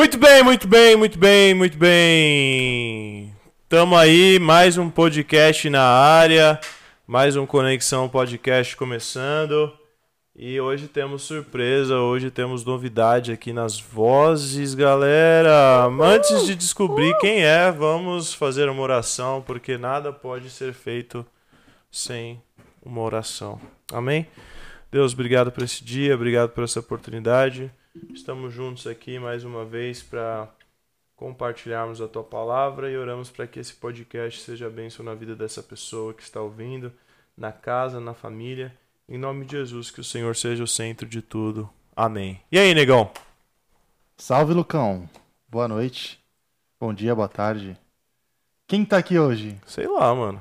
[0.00, 3.34] Muito bem, muito bem, muito bem, muito bem.
[3.68, 6.58] Tamo aí, mais um podcast na área,
[7.06, 9.70] mais um Conexão Podcast começando.
[10.34, 15.84] E hoje temos surpresa, hoje temos novidade aqui nas vozes, galera.
[15.84, 21.26] Antes de descobrir quem é, vamos fazer uma oração, porque nada pode ser feito
[21.90, 22.42] sem
[22.82, 23.60] uma oração.
[23.92, 24.26] Amém?
[24.90, 27.70] Deus, obrigado por esse dia, obrigado por essa oportunidade.
[28.14, 30.48] Estamos juntos aqui mais uma vez para
[31.16, 35.60] compartilharmos a tua palavra e oramos para que esse podcast seja bênção na vida dessa
[35.60, 36.92] pessoa que está ouvindo,
[37.36, 38.72] na casa, na família.
[39.08, 41.68] Em nome de Jesus, que o Senhor seja o centro de tudo.
[41.96, 42.40] Amém.
[42.52, 43.10] E aí, negão?
[44.16, 45.10] Salve, Lucão.
[45.48, 46.20] Boa noite.
[46.78, 47.76] Bom dia, boa tarde.
[48.68, 49.58] Quem tá aqui hoje?
[49.66, 50.40] Sei lá, mano.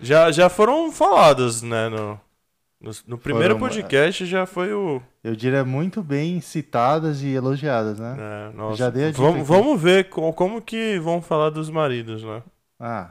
[0.00, 2.18] Já, já foram faladas, né, no,
[2.84, 5.00] no, no primeiro Foram, podcast já foi o.
[5.22, 8.16] Eu diria muito bem citadas e elogiadas, né?
[8.18, 8.76] É, nossa.
[8.76, 9.44] Já dei a dica vamos, aqui.
[9.48, 12.42] vamos ver co- como que vão falar dos maridos, né?
[12.78, 13.10] Ah,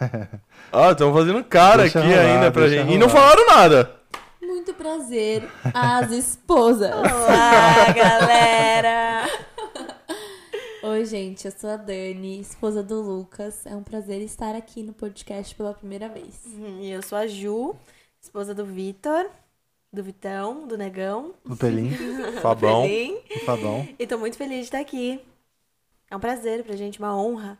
[0.72, 2.92] Ah, estão fazendo cara Deixa aqui rolar, ainda pra gente.
[2.92, 3.20] E não rolar.
[3.30, 3.96] falaram nada.
[4.42, 6.90] Muito prazer, as esposas.
[6.94, 9.28] Olá, galera!
[10.82, 13.64] Oi, gente, eu sou a Dani, esposa do Lucas.
[13.66, 16.40] É um prazer estar aqui no podcast pela primeira vez.
[16.46, 17.74] Uhum, E eu sou a Ju,
[18.20, 19.26] esposa do Vitor,
[19.92, 21.34] do Vitão, do Negão.
[21.44, 21.90] do Pelim,
[22.42, 22.82] Fabão.
[22.82, 23.14] Pelim.
[23.34, 23.88] do Fabão.
[23.98, 25.20] E tô muito feliz de estar aqui.
[26.10, 27.58] É um prazer pra gente, uma honra.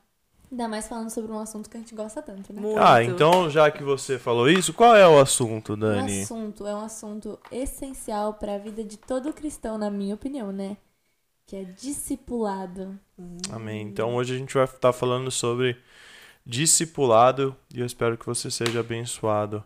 [0.51, 2.61] Ainda mais falando sobre um assunto que a gente gosta tanto, né?
[2.61, 2.81] Muito.
[2.81, 6.23] Ah, então já que você falou isso, qual é o assunto, O Dani?
[6.23, 10.77] assunto é um assunto essencial para a vida de todo cristão, na minha opinião, né?
[11.47, 12.99] Que é discipulado.
[13.53, 13.83] Amém.
[13.83, 15.77] Então hoje a gente vai estar falando sobre
[16.45, 19.63] discipulado e eu espero que você seja abençoado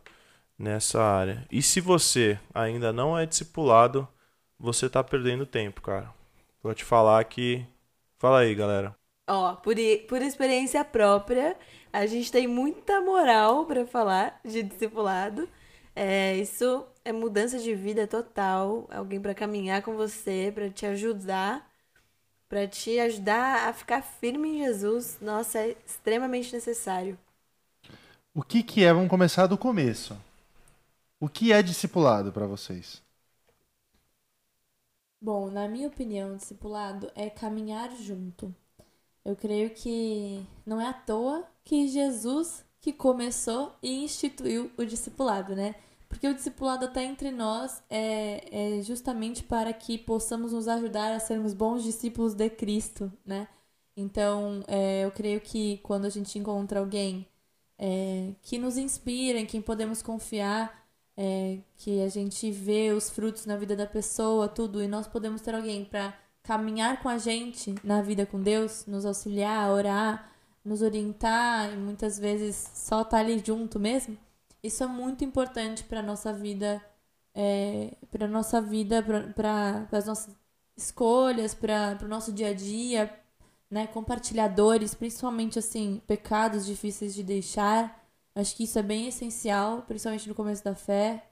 [0.64, 1.46] nessa área.
[1.52, 4.08] E se você ainda não é discipulado,
[4.58, 6.12] você tá perdendo tempo, cara.
[6.62, 7.64] Vou te falar que.
[8.18, 8.96] Fala aí, galera.
[9.28, 9.76] Ó, por,
[10.08, 11.56] por experiência própria,
[11.92, 15.48] a gente tem muita moral pra falar de discipulado.
[15.94, 18.88] É, isso é mudança de vida total.
[18.90, 21.70] Alguém pra caminhar com você, pra te ajudar,
[22.48, 25.18] pra te ajudar a ficar firme em Jesus.
[25.20, 27.18] Nossa, é extremamente necessário.
[28.34, 28.92] O que que é?
[28.92, 30.16] Vamos começar do começo.
[31.18, 33.02] O que é discipulado pra vocês?
[35.20, 38.54] Bom, na minha opinião, discipulado é caminhar junto.
[39.24, 45.56] Eu creio que não é à toa que Jesus que começou e instituiu o discipulado,
[45.56, 45.74] né?
[46.08, 51.20] Porque o discipulado até entre nós é, é justamente para que possamos nos ajudar a
[51.20, 53.48] sermos bons discípulos de Cristo, né?
[53.96, 57.26] Então, é, eu creio que quando a gente encontra alguém
[57.78, 60.83] é, que nos inspira, em quem podemos confiar,
[61.16, 65.40] é, que a gente vê os frutos na vida da pessoa, tudo, e nós podemos
[65.40, 70.30] ter alguém para caminhar com a gente na vida com Deus, nos auxiliar, orar,
[70.64, 74.16] nos orientar e muitas vezes só estar ali junto mesmo.
[74.62, 76.82] Isso é muito importante para nossa vida,
[77.34, 79.02] é, para nossa vida,
[79.34, 80.34] para as nossas
[80.76, 83.14] escolhas, para o nosso dia a dia,
[83.70, 83.86] né?
[83.86, 88.03] Compartilhadores, principalmente assim, pecados difíceis de deixar.
[88.34, 91.24] Acho que isso é bem essencial, principalmente no começo da fé,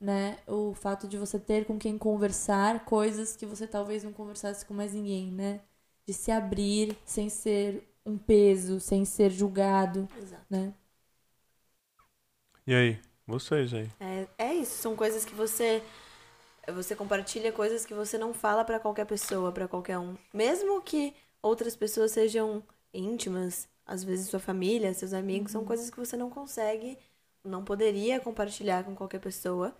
[0.00, 0.38] né?
[0.46, 4.74] O fato de você ter com quem conversar coisas que você talvez não conversasse com
[4.74, 5.60] mais ninguém, né?
[6.06, 10.44] De se abrir sem ser um peso, sem ser julgado, Exato.
[10.50, 10.74] né?
[12.66, 13.00] E aí?
[13.26, 13.88] Vocês aí.
[14.00, 15.82] É, é isso, são coisas que você
[16.72, 20.16] você compartilha coisas que você não fala pra qualquer pessoa, pra qualquer um.
[20.32, 22.62] Mesmo que outras pessoas sejam
[22.94, 26.98] íntimas, às vezes sua família, seus amigos, são coisas que você não consegue,
[27.44, 29.74] não poderia compartilhar com qualquer pessoa.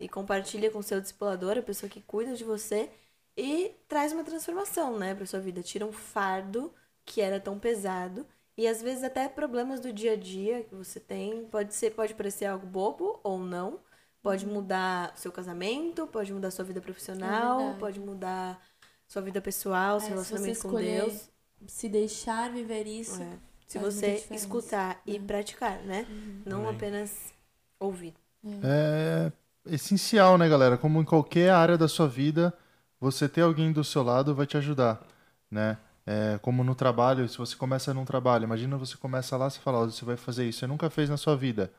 [0.00, 2.90] E compartilha com seu discipulador, a pessoa que cuida de você,
[3.36, 5.62] e traz uma transformação, né, pra sua vida.
[5.62, 6.72] Tira um fardo
[7.04, 8.26] que era tão pesado
[8.56, 12.14] e às vezes até problemas do dia a dia que você tem, pode ser, pode
[12.14, 13.80] parecer algo bobo ou não.
[14.22, 16.80] Pode mudar seu casamento, pode mudar sua vida
[17.22, 17.78] É profissional, verdade.
[17.78, 18.60] pode mudar
[19.06, 21.30] sua vida pessoal, seu É, relacionamento com Deus.
[21.66, 23.38] Se deixar viver isso, É.
[23.66, 25.20] Se você escutar e É.
[25.20, 26.06] praticar, né?
[26.46, 26.74] Não Amém.
[26.74, 27.34] apenas
[27.78, 28.14] ouvir.
[28.62, 29.30] É
[29.66, 30.78] essencial, né, galera?
[30.78, 32.52] Como em qualquer área da sua vida,
[33.00, 35.06] você ter alguém do seu lado vai te ajudar,
[35.50, 35.76] né?
[36.06, 39.84] É, como no trabalho, se você começa num trabalho, imagina você começa lá, você fala,
[39.84, 41.70] você vai fazer isso, você nunca fez na sua vida.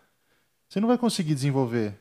[0.68, 2.00] Você não vai conseguir desenvolver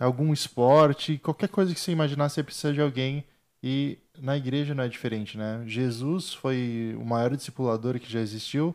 [0.00, 3.24] algum esporte, qualquer coisa que você imaginar, você precisa de alguém.
[3.62, 5.62] E na igreja não é diferente, né?
[5.66, 8.74] Jesus foi o maior discipulador que já existiu.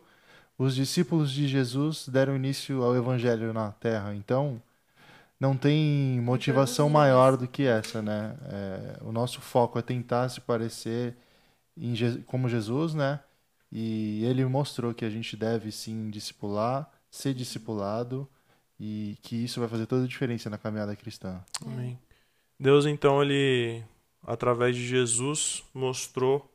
[0.56, 4.14] Os discípulos de Jesus deram início ao evangelho na terra.
[4.14, 4.60] Então,
[5.38, 8.36] não tem motivação maior do que essa, né?
[8.50, 11.14] É, o nosso foco é tentar se parecer
[11.76, 13.20] em Je- como Jesus, né?
[13.70, 18.26] E ele mostrou que a gente deve sim discipular, ser discipulado
[18.80, 21.40] e que isso vai fazer toda a diferença na caminhada cristã.
[21.64, 21.98] Amém.
[22.58, 23.84] Deus, então, ele,
[24.28, 26.48] através de Jesus, mostrou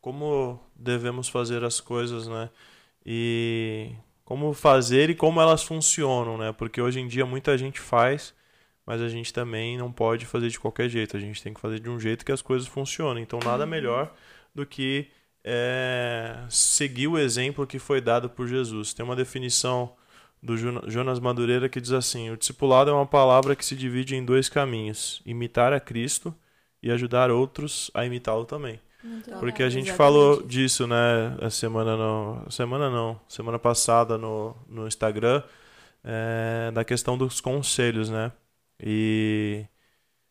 [0.00, 2.50] como devemos fazer as coisas, né?
[3.06, 3.92] E
[4.24, 6.52] como fazer e como elas funcionam, né?
[6.52, 8.34] Porque hoje em dia muita gente faz,
[8.84, 11.16] mas a gente também não pode fazer de qualquer jeito.
[11.16, 13.22] A gente tem que fazer de um jeito que as coisas funcionem.
[13.22, 14.12] Então, nada melhor
[14.52, 15.08] do que
[15.44, 18.92] é, seguir o exemplo que foi dado por Jesus.
[18.92, 19.94] Tem uma definição
[20.42, 24.16] do Jona- Jonas Madureira que diz assim: o discipulado é uma palavra que se divide
[24.16, 26.34] em dois caminhos: imitar a Cristo
[26.82, 28.80] e ajudar outros a imitá-lo também.
[29.02, 29.40] Muito legal.
[29.40, 30.46] Porque a gente Exatamente falou isso.
[30.46, 35.42] disso, né, a semana no, semana não, semana passada no, no Instagram,
[36.04, 38.32] é, da questão dos conselhos, né?
[38.84, 39.64] E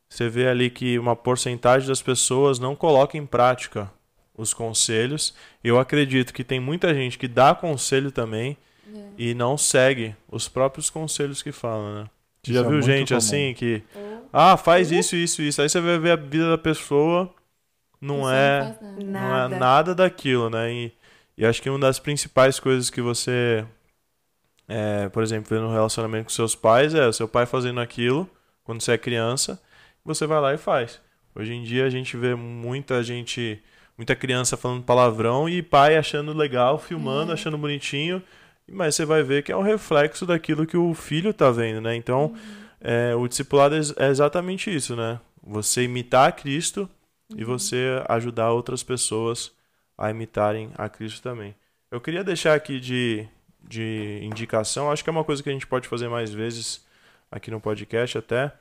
[0.10, 3.92] você vê ali que uma porcentagem das pessoas não coloca em prática
[4.38, 5.34] os conselhos.
[5.64, 8.58] Eu acredito que tem muita gente que dá conselho também
[8.94, 9.10] É.
[9.18, 12.10] e não segue os próprios conselhos que falam, né?
[12.44, 13.18] Você já é viu muito gente comum.
[13.18, 15.62] assim que, Ou ah, faz isso, isso, isso.
[15.62, 17.34] Aí você vai ver a vida da pessoa,
[18.00, 19.06] não é faz nada.
[19.06, 20.72] não é nada daquilo, né?
[20.74, 20.92] E,
[21.38, 23.66] e acho que uma das principais coisas que você,
[24.68, 28.30] é, por exemplo, vê no relacionamento com seus pais é o seu pai fazendo aquilo
[28.64, 29.62] quando você é criança,
[30.04, 31.00] você vai lá e faz.
[31.36, 33.62] Hoje em dia a gente vê muita gente,
[33.98, 37.34] muita criança falando palavrão e pai achando legal, filmando, É.
[37.34, 38.22] achando bonitinho,
[38.70, 41.96] mas você vai ver que é um reflexo daquilo que o filho tá vendo, né?
[41.96, 42.36] Então,
[42.80, 45.20] é, o discipulado é é exatamente isso, né?
[45.44, 46.90] Você imitar a Cristo
[47.36, 49.52] e você ajudar outras pessoas
[49.98, 51.56] a imitarem a Cristo também.
[51.90, 53.28] Eu queria deixar aqui de,
[53.68, 56.86] de indicação, acho que é uma coisa que a gente pode fazer mais vezes
[57.30, 58.52] aqui no podcast até,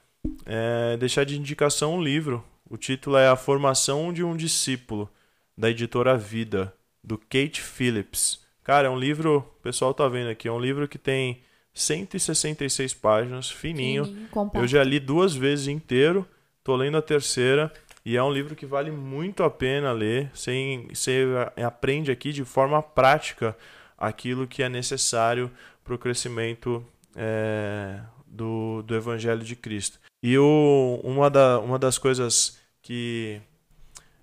[0.47, 2.45] é deixar de indicação um livro.
[2.69, 5.11] O título é A Formação de um Discípulo,
[5.57, 6.73] da editora Vida,
[7.03, 8.45] do Kate Phillips.
[8.71, 11.41] Cara, é um livro, o pessoal tá vendo aqui, é um livro que tem
[11.75, 14.05] 166 páginas, fininho.
[14.05, 14.51] Fininho.
[14.55, 16.25] Eu já li duas vezes inteiro,
[16.63, 17.73] tô lendo a terceira
[18.07, 20.31] e é um livro que vale muito a pena ler.
[20.33, 21.25] Você, você
[21.57, 23.57] aprende aqui de forma prática
[23.99, 25.51] aquilo que é necessário
[25.83, 26.87] para o crescimento
[27.17, 29.99] é, do, do Evangelho de Cristo.
[30.23, 33.41] E o, uma, da, uma das coisas que.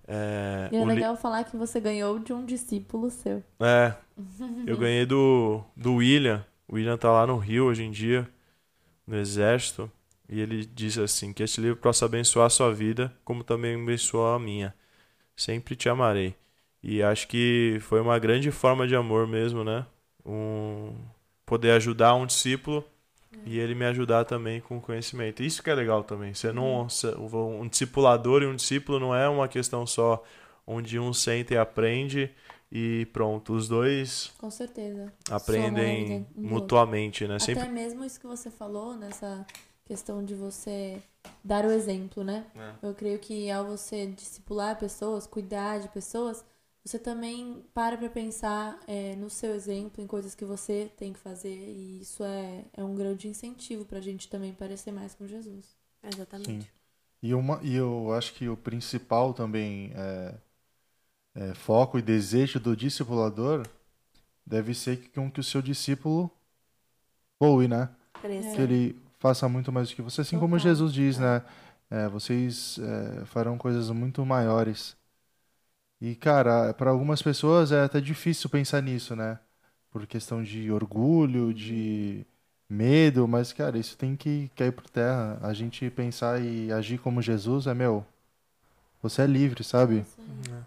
[0.07, 3.43] É, E é o li- legal falar que você ganhou de um discípulo seu.
[3.61, 3.93] é,
[4.65, 6.45] eu ganhei do, do William.
[6.67, 8.29] O William tá lá no Rio hoje em dia,
[9.07, 9.91] no Exército.
[10.29, 14.27] E ele diz assim: que este livro possa abençoar a sua vida, como também abençoou
[14.35, 14.75] a minha.
[15.35, 16.35] Sempre te amarei.
[16.83, 19.85] E acho que foi uma grande forma de amor mesmo, né?
[20.25, 20.95] Um,
[21.45, 22.83] poder ajudar um discípulo
[23.45, 25.43] e ele me ajudar também com conhecimento.
[25.43, 26.33] Isso que é legal também.
[26.33, 26.87] Você não,
[27.59, 30.23] um discipulador e um discípulo não é uma questão só
[30.65, 32.29] onde um senta e aprende
[32.71, 33.53] e pronto.
[33.53, 35.11] Os dois Com certeza.
[35.29, 37.35] aprendem Somam mutuamente, né?
[37.35, 39.45] Até Sempre mesmo isso que você falou, nessa
[39.85, 41.01] questão de você
[41.43, 42.45] dar o exemplo, né?
[42.55, 42.87] É.
[42.87, 46.43] Eu creio que ao você discipular pessoas, cuidar de pessoas,
[46.87, 51.19] você também para pra pensar é, no seu exemplo, em coisas que você tem que
[51.19, 51.53] fazer.
[51.53, 55.75] E isso é, é um grande incentivo pra gente também parecer mais com Jesus.
[56.01, 56.63] Exatamente.
[56.63, 56.67] Sim.
[57.21, 60.35] E, uma, e eu acho que o principal também é,
[61.35, 63.67] é, foco e desejo do discipulador
[64.45, 66.31] deve ser que, com que o seu discípulo
[67.39, 67.89] voe, né?
[68.21, 70.21] Que ele faça muito mais do que você.
[70.21, 70.73] Assim como Total.
[70.73, 71.43] Jesus diz, né?
[71.89, 74.95] É, vocês é, farão coisas muito maiores.
[75.99, 79.39] E, cara, para algumas pessoas é até difícil pensar nisso, né?
[79.91, 82.25] Por questão de orgulho, de
[82.69, 85.39] medo, mas, cara, isso tem que cair por terra.
[85.41, 88.05] A gente pensar e agir como Jesus é, meu,
[89.01, 90.05] você é livre, sabe?
[90.19, 90.59] Aí.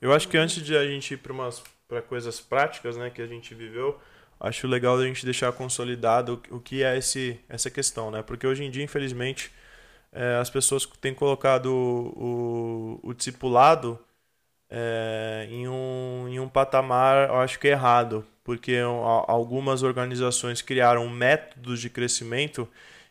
[0.00, 3.22] Eu acho que antes de a gente ir para umas para coisas práticas, né, que
[3.22, 3.98] a gente viveu,
[4.38, 8.22] acho legal a gente deixar consolidado o que é esse essa questão, né?
[8.22, 9.52] Porque hoje em dia, infelizmente,
[10.12, 13.98] é, as pessoas têm colocado o, o, o discipulado
[14.70, 21.08] é, em, um, em um patamar, eu acho que errado, porque a- algumas organizações criaram
[21.08, 22.68] métodos de crescimento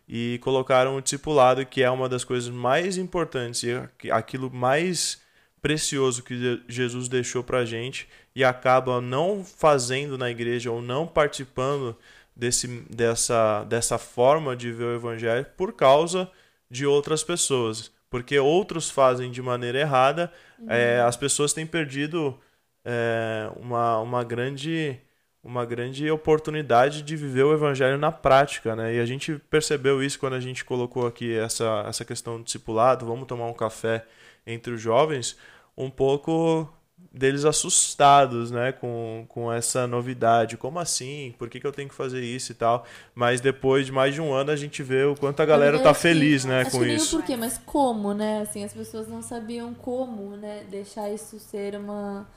[0.08, 5.22] e colocaram o discipulado, que é uma das coisas mais importantes e aqu- aquilo mais
[5.62, 11.08] precioso que Je- Jesus deixou pra gente e acaba não fazendo na igreja ou não
[11.08, 11.96] participando
[12.36, 16.30] desse, dessa, dessa forma de ver o evangelho por causa
[16.70, 17.92] de outras pessoas.
[18.10, 20.32] Porque outros fazem de maneira errada,
[20.68, 22.40] é, as pessoas têm perdido
[22.86, 25.00] é, uma, uma grande
[25.44, 28.96] uma grande oportunidade de viver o evangelho na prática, né?
[28.96, 33.06] E a gente percebeu isso quando a gente colocou aqui essa, essa questão do discipulado,
[33.06, 34.06] vamos tomar um café
[34.46, 35.38] entre os jovens,
[35.78, 36.68] um pouco
[37.12, 40.58] deles assustados, né, com, com essa novidade.
[40.58, 41.34] Como assim?
[41.38, 42.86] Por que, que eu tenho que fazer isso e tal?
[43.14, 45.94] Mas depois de mais de um ano a gente vê o quanto a galera tá
[45.94, 47.16] feliz, né, com que nem isso.
[47.16, 48.42] o porquê, mas como, né?
[48.42, 52.28] Assim, as pessoas não sabiam como, né, deixar isso ser uma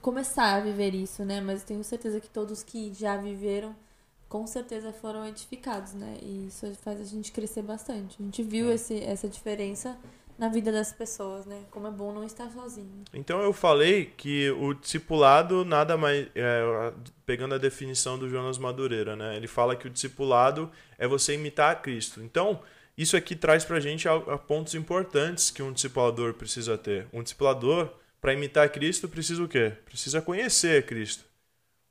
[0.00, 1.40] começar a viver isso, né?
[1.40, 3.74] Mas tenho certeza que todos que já viveram
[4.28, 6.16] com certeza foram edificados, né?
[6.22, 8.16] E isso faz a gente crescer bastante.
[8.20, 9.98] A gente viu esse, essa diferença
[10.40, 11.64] na vida das pessoas, né?
[11.70, 13.04] Como é bom não estar sozinho.
[13.12, 16.92] Então eu falei que o discipulado nada mais é,
[17.26, 19.36] pegando a definição do Jonas Madureira, né?
[19.36, 22.22] Ele fala que o discipulado é você imitar a Cristo.
[22.22, 22.60] Então
[22.96, 27.06] isso aqui traz pra gente a- a pontos importantes que um discipulador precisa ter.
[27.12, 29.72] Um discipulador para imitar Cristo precisa o quê?
[29.84, 31.24] Precisa conhecer Cristo.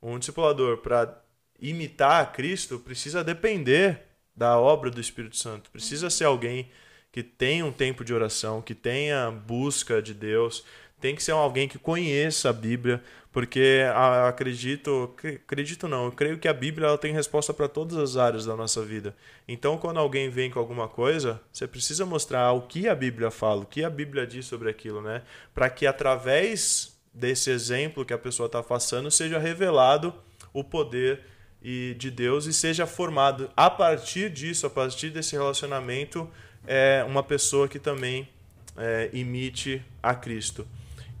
[0.02, 1.22] Um discipulador para
[1.60, 4.02] imitar Cristo precisa depender
[4.34, 5.70] da obra do Espírito Santo.
[5.70, 6.68] Precisa ser alguém
[7.12, 10.64] que tenha um tempo de oração, que tenha busca de Deus,
[11.00, 13.02] tem que ser alguém que conheça a Bíblia,
[13.32, 13.80] porque
[14.26, 18.16] acredito, cre- acredito não, eu creio que a Bíblia ela tem resposta para todas as
[18.16, 19.16] áreas da nossa vida.
[19.48, 23.62] Então, quando alguém vem com alguma coisa, você precisa mostrar o que a Bíblia fala,
[23.62, 25.22] o que a Bíblia diz sobre aquilo, né?
[25.54, 30.14] Para que através desse exemplo que a pessoa está passando seja revelado
[30.52, 31.20] o poder
[31.62, 36.28] e de Deus e seja formado a partir disso, a partir desse relacionamento,
[36.70, 38.28] é, uma pessoa que também
[38.76, 40.64] é, imite a Cristo.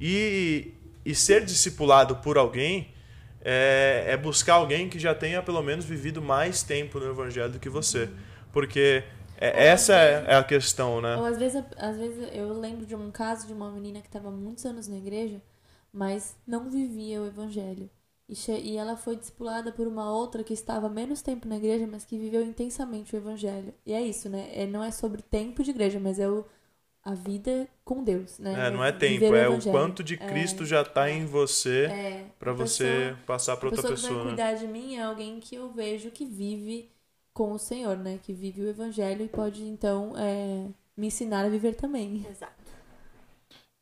[0.00, 0.72] E,
[1.04, 2.94] e ser discipulado por alguém
[3.42, 7.58] é, é buscar alguém que já tenha pelo menos vivido mais tempo no Evangelho do
[7.58, 8.08] que você.
[8.52, 9.02] Porque
[9.36, 11.16] é- essa é, é a questão, né?
[11.16, 14.30] Ou às vezes, às vezes eu lembro de um caso de uma menina que estava
[14.30, 15.42] muitos anos na igreja,
[15.92, 17.90] mas não vivia o evangelho.
[18.30, 22.04] E, e ela foi discipulada por uma outra que estava menos tempo na igreja, mas
[22.04, 23.74] que viveu intensamente o evangelho.
[23.84, 24.48] E é isso, né?
[24.52, 26.44] É, não é sobre tempo de igreja, mas é o,
[27.02, 28.68] a vida com Deus, né?
[28.68, 32.52] É, não é tempo, é o quanto de Cristo já está em você É, para
[32.52, 34.24] a você pessoa- passar para a outra pessoa que vai pessoa.
[34.24, 34.30] né?
[34.30, 36.90] cuidar de mim é alguém que eu vejo que vive
[37.34, 38.18] com o Senhor, né?
[38.22, 42.24] Que vive o evangelho e pode, então, é, me ensinar a viver também.
[42.30, 42.54] Exato.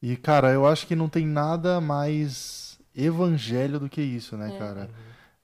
[0.01, 2.68] E, cara, eu acho que não tem nada mais
[3.05, 4.59] evangelho do que isso, né, É.
[4.59, 4.91] cara?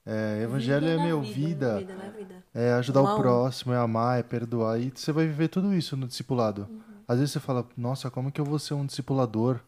[0.05, 3.77] É, evangelho Vida é, meu, vida, vida, Vida é ajudar Um a o próximo, é
[3.77, 4.79] amar, é perdoar.
[4.79, 6.67] E você vai viver tudo isso no discipulado.
[6.69, 6.79] Uhum.
[7.07, 9.59] Às vezes você fala, nossa, como que eu vou ser um discipulador?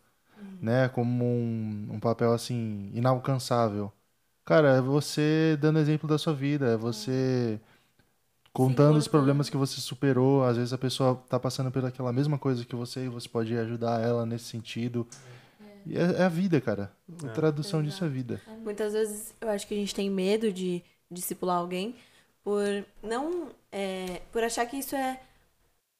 [0.61, 0.87] Né?
[0.89, 3.91] Como um, um papel, assim, inalcançável.
[4.45, 7.59] Cara, é você dando exemplo da sua vida, é você
[8.53, 10.43] contando os problemas que você superou.
[10.43, 13.55] Às vezes a pessoa tá passando por aquela mesma coisa que você e você pode
[13.57, 15.05] ajudar ela nesse sentido.
[15.11, 15.36] E
[15.91, 16.91] É, é a vida, cara.
[17.23, 17.29] A É.
[17.31, 18.41] tradução disso é vida.
[18.63, 21.95] Muitas vezes eu acho que a gente tem medo de discipular alguém
[22.43, 22.63] por
[23.01, 23.49] não.
[23.71, 25.19] é, por achar que isso é.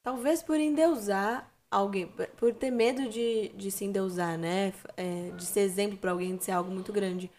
[0.02, 2.06] Talvez por endeusar alguém.
[2.38, 4.72] por- ter medo de, de se endeusar, né?
[4.96, 7.30] É, de ser exemplo para alguém, de ser algo muito grande.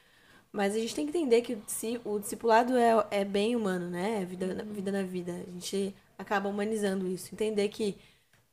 [0.51, 3.89] Mas a gente tem que entender que o, disci- o discipulado é, é bem humano,
[3.89, 4.21] né?
[4.21, 5.31] É vida, na- vida na vida.
[5.33, 7.33] A gente acaba humanizando isso.
[7.33, 7.97] Entender que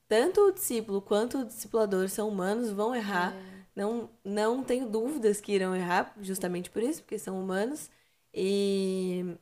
[0.08, 3.34] tanto o discípulo quanto o discipulador são humanos, vão errar.
[3.76, 7.90] Não, não tenho dúvidas que irão errar, justamente por isso, porque são humanos.
[8.34, 9.36] E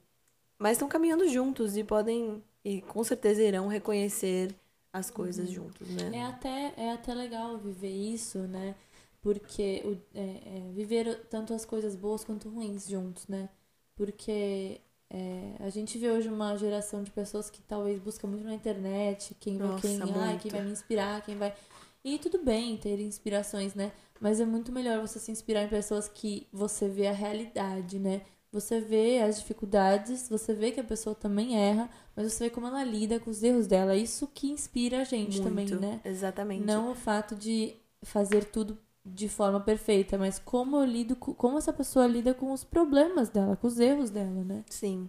[0.59, 4.55] mas estão caminhando juntos e podem e com certeza irão reconhecer
[4.93, 6.25] as coisas juntos, É né?
[6.25, 8.75] até, é até legal viver isso, né?
[9.21, 13.49] Porque o, é, é, viver tanto as coisas boas quanto ruins juntos, né?
[13.97, 18.55] Porque é, a gente vê hoje uma geração de pessoas que talvez busca muito na
[18.55, 21.55] internet, quem vai, Nossa, quem, ai, quem vai me inspirar, quem vai.
[22.05, 23.91] E tudo bem ter inspirações, né?
[24.21, 28.23] Mas é muito melhor você se inspirar em pessoas que você vê a realidade, né?
[28.53, 32.67] Você vê as dificuldades, você vê que a pessoa também erra, mas você vê como
[32.67, 33.97] ela lida com os erros dela.
[33.97, 36.01] Isso que inspira a gente também, Muito, né?
[36.05, 36.65] Exatamente.
[36.65, 41.59] Não o fato de fazer tudo de forma perfeita, mas como eu lido com, como
[41.59, 44.65] essa pessoa lida com os problemas dela, com os erros dela, né?
[44.71, 45.09] Sim.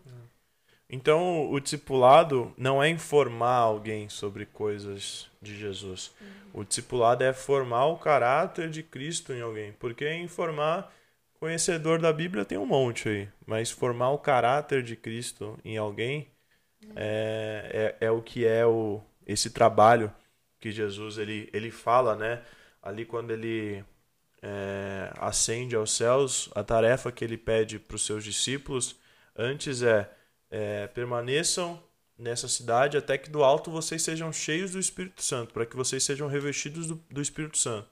[0.90, 6.14] Então, o discipulado não é informar alguém sobre coisas de Jesus.
[6.54, 9.74] O discipulado é formar o caráter de Cristo em alguém.
[9.74, 10.94] Porque informar
[11.40, 16.28] conhecedor da Bíblia tem um monte aí, mas formar o caráter de Cristo em alguém
[16.96, 20.12] é, é, é o que é o, esse trabalho
[20.60, 22.42] que Jesus ele, ele fala, né?
[22.82, 23.84] Ali quando ele
[24.42, 28.96] é, ascende aos céus, a tarefa que ele pede para os seus discípulos
[29.36, 30.10] antes é,
[30.58, 31.78] é permaneçam
[32.18, 36.02] nessa cidade até que do alto vocês sejam cheios do Espírito Santo, para que vocês
[36.02, 37.90] sejam revestidos do, do Espírito Santo.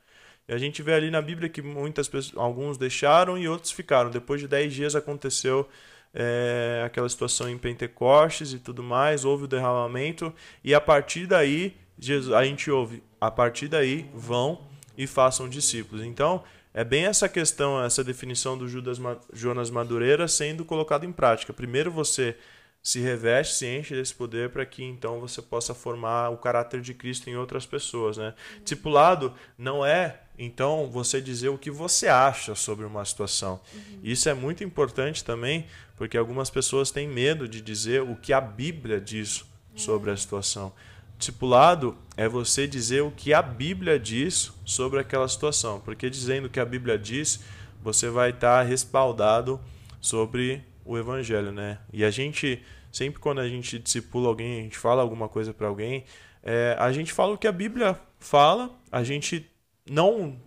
[0.48, 4.10] E a gente vê ali na Bíblia que muitas pessoas, alguns deixaram e outros ficaram.
[4.10, 5.68] Depois de dez dias aconteceu
[6.14, 11.76] é, aquela situação em Pentecostes e tudo mais, houve o derramamento, e a partir daí,
[12.00, 14.62] Jesus, a gente ouve, a partir daí vão
[14.98, 16.06] e façam discípulos.
[16.06, 16.44] Então,
[16.74, 19.00] é bem essa questão, essa definição do Judas,
[19.34, 21.54] Jonas Madureira sendo colocada em prática.
[21.54, 22.36] Primeiro você
[22.84, 26.94] se reveste, se enche desse poder para que então você possa formar o caráter de
[26.94, 28.34] Cristo em outras pessoas, né?
[28.62, 33.62] Discipulado não é então você dizer o que você acha sobre uma situação.
[33.74, 34.00] Uhum.
[34.04, 38.42] Isso é muito importante também, porque algumas pessoas têm medo de dizer o que a
[38.42, 40.74] Bíblia diz sobre a situação.
[41.18, 46.50] Discipulado é você dizer o que a Bíblia diz sobre aquela situação, porque dizendo o
[46.50, 47.40] que a Bíblia diz,
[47.82, 49.58] você vai estar respaldado
[50.02, 51.80] sobre o evangelho, né?
[51.94, 52.62] E a gente
[52.94, 56.06] sempre quando a gente discipula alguém, a gente fala alguma coisa para alguém,
[56.44, 59.50] é, a gente fala o que a Bíblia fala, a gente
[59.90, 60.40] não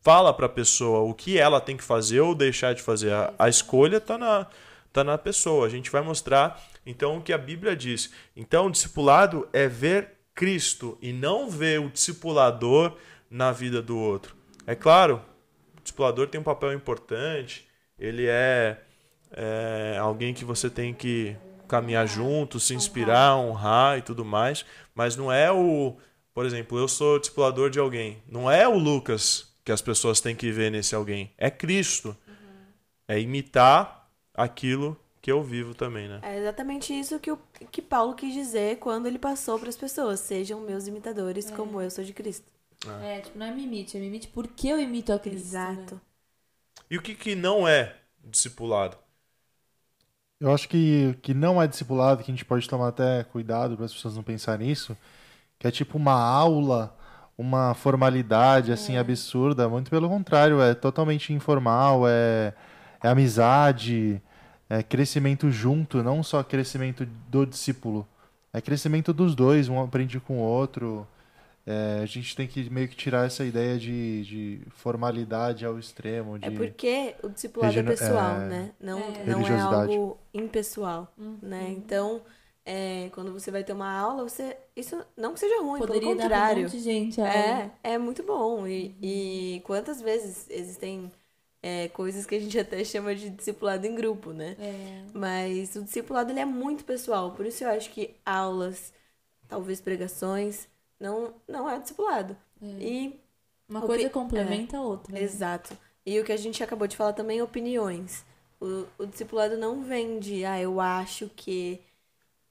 [0.00, 3.12] fala para a pessoa o que ela tem que fazer ou deixar de fazer.
[3.12, 4.46] A, a escolha está na,
[4.92, 5.66] tá na pessoa.
[5.66, 8.10] A gente vai mostrar então o que a Bíblia diz.
[8.36, 12.96] Então, o discipulado é ver Cristo e não ver o discipulador
[13.30, 14.36] na vida do outro.
[14.66, 15.22] É claro,
[15.76, 17.66] o discipulador tem um papel importante,
[17.98, 18.78] ele é,
[19.32, 21.36] é alguém que você tem que
[21.68, 25.96] caminhar junto, se inspirar, honrar e tudo mais, mas não é o
[26.38, 28.22] por exemplo, eu sou discipulador de alguém.
[28.28, 31.32] Não é o Lucas que as pessoas têm que ver nesse alguém.
[31.36, 32.16] É Cristo.
[32.28, 32.34] Uhum.
[33.08, 36.20] É imitar aquilo que eu vivo também, né?
[36.22, 37.38] É exatamente isso que, o,
[37.72, 40.20] que Paulo quis dizer quando ele passou para as pessoas.
[40.20, 41.56] Sejam meus imitadores, é.
[41.56, 42.46] como eu sou de Cristo.
[43.02, 43.16] É.
[43.16, 45.52] é, tipo, não é me imite, é me imite porque eu imito a Cristo.
[45.52, 45.72] Né?
[45.72, 45.94] Exato.
[45.96, 46.00] Né?
[46.88, 48.96] E o que, que não é discipulado?
[50.40, 53.86] Eu acho que que não é discipulado, que a gente pode tomar até cuidado para
[53.86, 54.96] as pessoas não pensarem nisso,
[55.58, 56.96] que é tipo uma aula,
[57.36, 58.98] uma formalidade assim é.
[59.00, 59.68] absurda.
[59.68, 62.54] Muito pelo contrário, é totalmente informal, é,
[63.02, 64.22] é amizade,
[64.70, 68.06] é crescimento junto, não só crescimento do discípulo.
[68.52, 71.06] É crescimento dos dois, um aprende com o outro.
[71.70, 76.36] É, a gente tem que meio que tirar essa ideia de, de formalidade ao extremo.
[76.36, 76.46] É de...
[76.46, 78.48] É porque o discipulado é pessoal, é...
[78.48, 78.70] né?
[78.80, 81.36] Não é, não é algo impessoal, uhum.
[81.42, 81.66] né?
[81.76, 82.22] Então,
[82.64, 84.56] é, quando você vai ter uma aula, você.
[84.74, 86.54] Isso não que seja ruim, Poderia pelo contrário.
[86.54, 87.70] Dar um monte de gente, é.
[87.82, 88.66] é, é muito bom.
[88.66, 88.94] E, uhum.
[89.02, 91.12] e quantas vezes existem
[91.62, 94.56] é, coisas que a gente até chama de discipulado em grupo, né?
[94.58, 95.04] É.
[95.12, 97.32] Mas o discipulado ele é muito pessoal.
[97.32, 98.90] Por isso eu acho que aulas,
[99.46, 100.66] talvez pregações,
[100.98, 102.36] não, não é discipulado.
[102.62, 102.66] É.
[102.66, 103.20] E
[103.68, 105.12] uma coisa complementa a outra.
[105.12, 105.22] Né?
[105.22, 105.76] Exato.
[106.04, 108.24] E o que a gente acabou de falar também, opiniões.
[108.60, 111.80] O, o discipulado não vem de, ah, eu acho que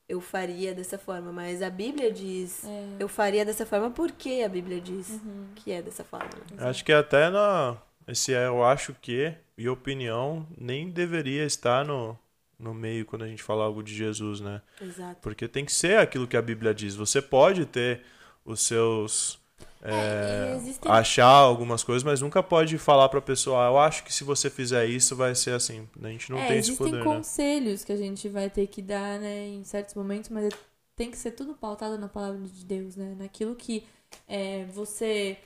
[0.07, 2.95] eu faria dessa forma, mas a Bíblia diz é.
[2.99, 5.47] eu faria dessa forma porque a Bíblia diz uhum.
[5.55, 6.29] que é dessa forma.
[6.51, 6.65] Né?
[6.65, 12.17] Acho que até na esse é, eu acho que e opinião nem deveria estar no
[12.57, 14.61] no meio quando a gente fala algo de Jesus, né?
[14.81, 15.19] Exato.
[15.21, 16.95] Porque tem que ser aquilo que a Bíblia diz.
[16.95, 18.01] Você pode ter
[18.47, 19.39] os seus
[19.83, 20.91] é, existem...
[20.91, 24.23] achar algumas coisas, mas nunca pode falar para a pessoa, ah, eu acho que se
[24.23, 25.87] você fizer isso vai ser assim.
[26.01, 26.89] A gente não é, tem esse poder.
[26.89, 27.15] Existem né?
[27.15, 27.85] conselhos né?
[27.85, 30.51] que a gente vai ter que dar, né, em certos momentos, mas
[30.95, 33.15] tem que ser tudo pautado na palavra de Deus, né?
[33.19, 33.85] Naquilo que
[34.27, 35.37] é, você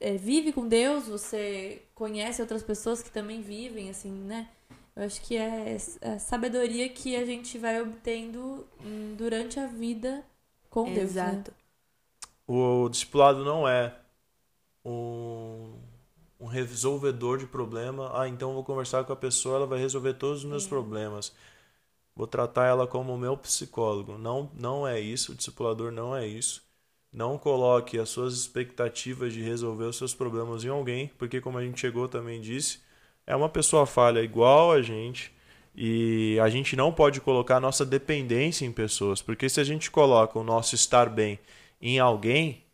[0.00, 4.48] é, vive com Deus, você conhece outras pessoas que também vivem, assim, né?
[4.96, 8.66] Eu acho que é, é sabedoria que a gente vai obtendo
[9.18, 10.24] durante a vida
[10.70, 10.96] com Deus.
[10.96, 11.02] Né?
[11.02, 11.50] Exato.
[11.50, 11.65] Né?
[12.46, 13.94] O discipulado não é
[14.84, 15.74] um,
[16.38, 18.10] um resolvedor de problema.
[18.14, 21.32] Ah, então vou conversar com a pessoa, ela vai resolver todos os meus problemas.
[22.14, 24.16] Vou tratar ela como meu psicólogo.
[24.16, 25.32] Não, não é isso.
[25.32, 26.64] O discipulador não é isso.
[27.12, 31.64] Não coloque as suas expectativas de resolver os seus problemas em alguém, porque como a
[31.64, 32.80] gente chegou também disse,
[33.26, 35.32] é uma pessoa falha igual a gente.
[35.74, 39.90] E a gente não pode colocar a nossa dependência em pessoas, porque se a gente
[39.90, 41.38] coloca o nosso estar bem
[41.80, 42.64] em alguém,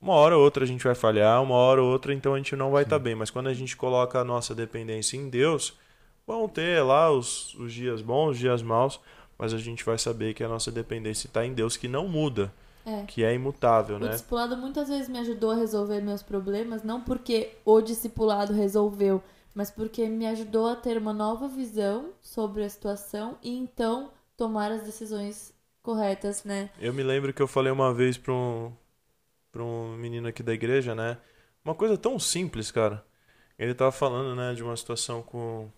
[0.00, 2.54] uma hora ou outra a gente vai falhar, uma hora ou outra então a gente
[2.54, 3.14] não vai estar tá bem.
[3.14, 5.78] Mas quando a gente coloca a nossa dependência em Deus,
[6.26, 9.00] vão ter lá os, os dias bons, os dias maus,
[9.38, 12.52] mas a gente vai saber que a nossa dependência está em Deus, que não muda.
[12.86, 13.04] É.
[13.06, 14.08] Que é imutável, o né?
[14.08, 19.22] O discipulado muitas vezes me ajudou a resolver meus problemas, não porque o discipulado resolveu,
[19.54, 24.70] mas porque me ajudou a ter uma nova visão sobre a situação e então tomar
[24.70, 25.53] as decisões
[25.84, 26.70] corretas, né?
[26.80, 28.72] Eu me lembro que eu falei uma vez para um,
[29.52, 31.18] pra um menino aqui da igreja, né?
[31.62, 33.04] Uma coisa tão simples, cara.
[33.58, 35.70] Ele tava falando, né, de uma situação com,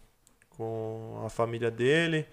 [0.51, 2.25] com a família dele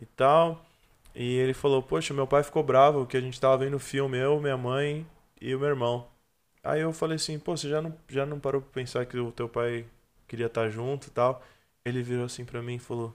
[0.00, 0.66] e tal.
[1.14, 4.18] E ele falou, poxa, meu pai ficou bravo que a gente tava vendo o filme,
[4.18, 5.06] eu, minha mãe
[5.40, 6.08] e o meu irmão.
[6.62, 9.30] Aí eu falei assim, pô, você já não, já não parou pra pensar que o
[9.32, 9.86] teu pai
[10.26, 11.42] queria estar junto e tal?
[11.84, 13.14] Ele virou assim pra mim e falou,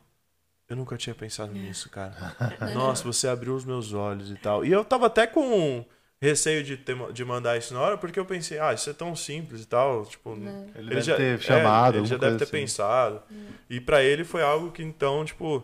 [0.70, 2.14] eu nunca tinha pensado nisso, cara.
[2.74, 4.66] Nossa, você abriu os meus olhos e tal.
[4.66, 5.86] E eu tava até com
[6.20, 9.16] receio de, ter, de mandar isso na hora, porque eu pensei, ah, isso é tão
[9.16, 10.06] simples e tal.
[10.06, 10.68] Tipo, Né?
[10.76, 12.52] Ele, ele deve já, ter chamado, é, ele já deve ter assim.
[12.52, 13.22] pensado.
[13.70, 15.64] E pra ele foi algo que então, tipo,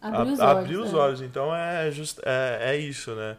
[0.00, 0.40] Abriu os olhos.
[0.40, 0.96] abriu os é.
[0.96, 1.20] olhos.
[1.22, 3.36] Então é, just, é, é isso, né?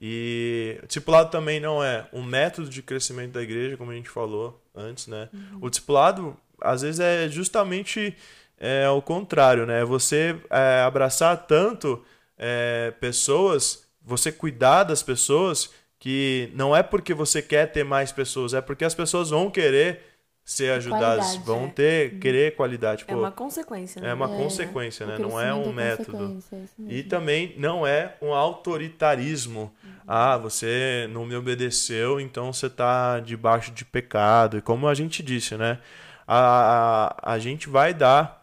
[0.00, 4.58] E discipulado também não é um método de crescimento da igreja, como a gente falou
[4.74, 5.28] antes, né?
[5.60, 8.16] O discipulado, às vezes, é justamente
[8.60, 9.84] é, o contrário, né?
[9.84, 12.04] Você é, abraçar tanto
[12.38, 18.52] é, pessoas, você cuidar das pessoas, que não é porque você quer ter mais pessoas,
[18.54, 20.00] é porque as pessoas vão querer
[20.44, 21.68] ser ajudadas, Qualidade, vão é.
[21.68, 23.04] ter, querer qualidade.
[23.06, 24.10] É Pô, uma consequência, né?
[24.10, 25.16] é uma É, consequência, né?
[25.18, 26.42] Não é um método.
[26.52, 29.72] é isso E também não é um autoritarismo.
[30.06, 34.58] Ah, você não me obedeceu, então você está debaixo de pecado.
[34.58, 35.78] E como a gente disse, né?
[36.26, 38.39] A, a, a gente vai dar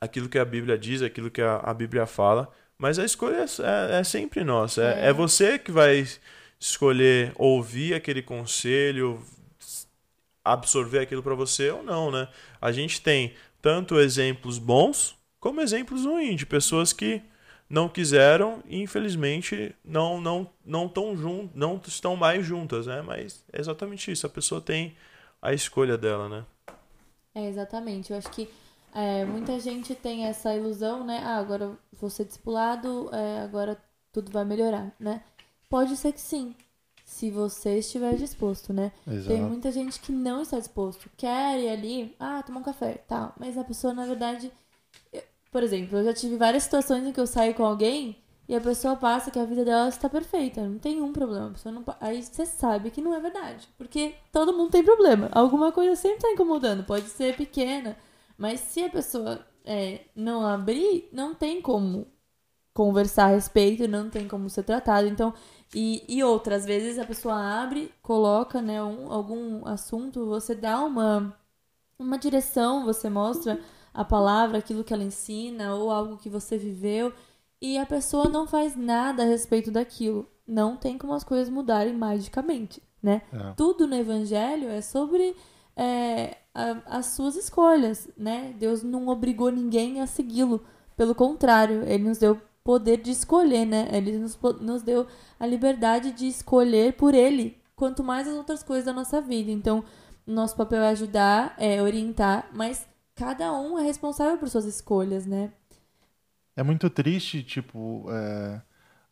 [0.00, 4.00] aquilo que a Bíblia diz, aquilo que a, a Bíblia fala, mas a escolha é,
[4.00, 4.82] é- sempre nossa.
[4.82, 5.08] É, É.
[5.08, 6.06] é você que vai
[6.60, 9.22] escolher ouvir aquele conselho,
[10.44, 12.28] absorver aquilo para você ou não, né?
[12.60, 17.22] A gente tem tanto exemplos bons como exemplos ruins de pessoas que
[17.68, 23.02] não quiseram e infelizmente não não não estão jun não estão mais juntas, né?
[23.02, 24.96] Mas é exatamente isso, a pessoa tem
[25.42, 26.44] a escolha dela, né?
[27.34, 28.12] É, exatamente.
[28.12, 28.48] Eu acho que
[28.98, 31.20] é, muita gente tem essa ilusão, né?
[31.24, 33.76] Ah, agora vou ser discipulado, é, agora
[34.12, 35.22] tudo vai melhorar, né?
[35.68, 36.54] Pode ser que sim,
[37.04, 38.90] se você estiver disposto, né?
[39.06, 39.28] Exato.
[39.28, 41.10] Tem muita gente que não está disposto.
[41.16, 43.32] Quer ir ali, ah, tomar um café, tal.
[43.38, 44.50] Mas a pessoa, na verdade.
[45.12, 48.16] eu- Por exemplo, eu já tive várias situações em que eu saio com alguém
[48.48, 50.62] e a pessoa passa que a vida dela está perfeita.
[50.66, 51.54] Não tem um problema.
[51.66, 51.84] Não...
[52.00, 53.68] Aí você sabe que não é verdade.
[53.78, 55.28] Porque todo mundo tem problema.
[55.32, 56.84] Alguma coisa sempre está incomodando.
[56.84, 57.96] Pode ser pequena.
[58.38, 62.06] Mas se a pessoa é, não abrir, não tem como
[62.72, 65.08] conversar a respeito, não tem como ser tratado.
[65.08, 65.34] Então,
[65.74, 71.36] e, e outras vezes a pessoa abre, coloca né, um, algum assunto, você dá uma,
[71.98, 73.60] uma direção, você mostra
[73.92, 77.12] a palavra, aquilo que ela ensina, ou algo que você viveu,
[77.60, 80.28] e a pessoa não faz nada a respeito daquilo.
[80.46, 83.22] Não tem como as coisas mudarem magicamente, né?
[83.32, 83.52] É.
[83.56, 85.34] Tudo no evangelho é sobre
[85.78, 88.52] é, a- as suas escolhas, né?
[88.58, 90.64] Deus não obrigou ninguém a segui-lo.
[90.96, 93.88] Pelo contrário, ele nos deu poder de escolher, né?
[93.92, 95.06] Ele nos, nos deu
[95.38, 99.50] a liberdade de escolher por ele, quanto mais as outras coisas da nossa vida.
[99.50, 99.84] Então,
[100.26, 105.52] nosso papel é ajudar, é orientar, mas cada um é responsável por suas escolhas, né?
[106.56, 108.60] É muito triste, tipo, é,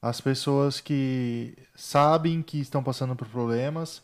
[0.02, 4.02] as pessoas que sabem que estão passando por problemas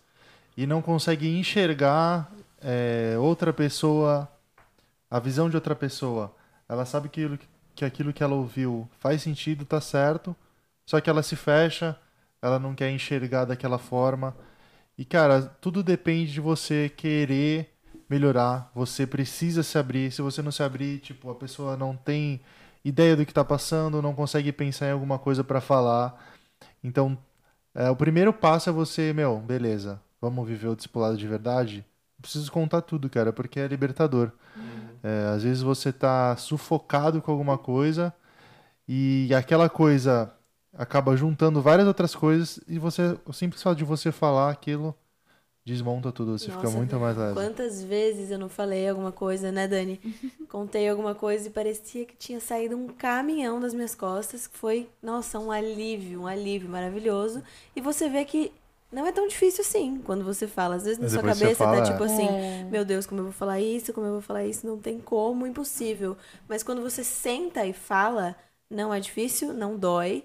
[0.56, 2.30] e não conseguem enxergar
[2.62, 4.28] é, outra pessoa,
[5.10, 6.34] a visão de outra pessoa.
[6.68, 7.38] Ela sabe que,
[7.74, 10.34] que aquilo que ela ouviu faz sentido, tá certo,
[10.86, 11.98] só que ela se fecha,
[12.40, 14.36] ela não quer enxergar daquela forma.
[14.96, 17.72] E, cara, tudo depende de você querer
[18.08, 18.70] melhorar.
[18.74, 20.12] Você precisa se abrir.
[20.12, 22.40] Se você não se abrir, tipo, a pessoa não tem
[22.84, 26.32] ideia do que tá passando, não consegue pensar em alguma coisa pra falar.
[26.82, 27.16] Então,
[27.74, 31.84] é, o primeiro passo é você, meu, beleza, vamos viver o discipulado de verdade?
[32.22, 34.30] Eu preciso contar tudo, cara, porque é libertador.
[35.02, 38.14] É, às vezes você tá sufocado com alguma coisa
[38.86, 40.32] e aquela coisa
[40.72, 44.94] acaba juntando várias outras coisas e você, o simples fato de você falar aquilo
[45.64, 47.34] desmonta tudo, você fica Nossa, muito mais leve.
[47.34, 50.00] Quantas vezes eu não falei alguma coisa, né, Dani?
[50.48, 54.88] Contei alguma coisa e parecia que tinha saído um caminhão das minhas costas, que foi,
[55.00, 57.42] nossa, um alívio, um alívio maravilhoso.
[57.76, 58.52] E você vê que
[58.92, 60.76] não é tão difícil assim quando você fala.
[60.76, 61.92] Às vezes na Mas sua cabeça fala, tá é.
[61.92, 62.64] tipo assim, É.
[62.70, 65.46] meu Deus, como eu vou falar isso, como eu vou falar isso, não tem como,
[65.46, 66.16] impossível.
[66.48, 68.36] Mas quando você senta e fala,
[68.70, 70.24] não é difícil, não dói.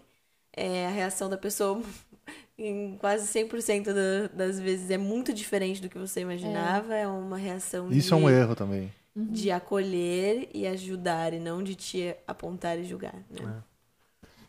[0.53, 1.81] É, a reação da pessoa,
[2.57, 6.93] em quase 100% da- das vezes, é muito diferente do que você imaginava.
[6.95, 8.91] É, uma reação Isso de, é um erro também.
[9.15, 13.15] de acolher e ajudar, e não de te apontar e julgar.
[13.29, 13.63] Né?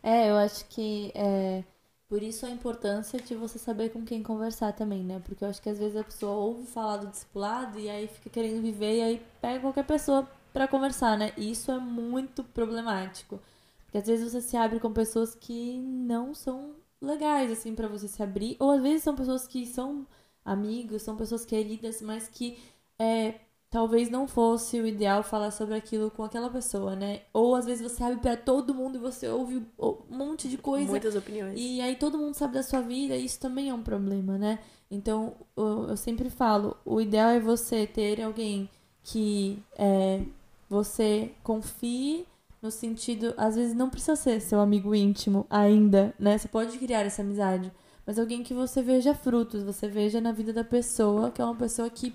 [0.02, 1.62] É, eu acho que é
[2.08, 5.20] por isso a importância de você saber com quem conversar também, né?
[5.24, 8.30] Porque eu acho que às vezes a pessoa ouve falar do discipulado e aí fica
[8.30, 11.32] querendo viver e aí pega qualquer pessoa pra conversar, né?
[11.36, 13.40] E isso é muito problemático.
[13.84, 18.08] Porque às vezes você se abre com pessoas que não são legais, assim, pra você
[18.08, 18.56] se abrir.
[18.58, 20.06] Ou às vezes são pessoas que são
[20.44, 22.58] amigos, são pessoas queridas, mas que
[22.98, 27.22] é, talvez não fosse o ideal falar sobre aquilo com aquela pessoa, né?
[27.32, 30.90] Ou às vezes você abre pra todo mundo e você ouve um monte de coisa.
[30.90, 31.54] Muitas opiniões.
[31.56, 34.58] E aí todo mundo sabe da sua vida e isso também é um problema, né?
[34.90, 38.70] Então, eu, eu sempre falo, o ideal é você ter alguém
[39.02, 40.22] que é,
[40.68, 42.26] você confie,
[42.60, 46.36] no sentido, às vezes não precisa ser seu amigo íntimo ainda, né?
[46.36, 47.70] Você pode criar essa amizade,
[48.06, 51.54] mas alguém que você veja frutos, você veja na vida da pessoa, que é uma
[51.54, 52.14] pessoa que,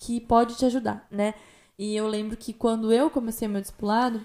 [0.00, 1.34] que pode te ajudar, né?
[1.78, 4.24] E eu lembro que quando eu comecei meu discipulado,